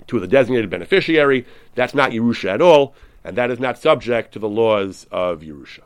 to 0.09 0.21
the 0.21 0.27
designated 0.29 0.71
beneficiary. 0.71 1.47
That's 1.75 1.95
not 1.95 2.11
Yerusha 2.13 2.55
at 2.55 2.63
all, 2.63 2.95
and 3.25 3.37
that 3.37 3.51
is 3.51 3.59
not 3.59 3.79
subject 3.79 4.33
to 4.33 4.39
the 4.39 4.49
laws 4.49 5.07
of 5.11 5.41
Yerusha. 5.41 5.81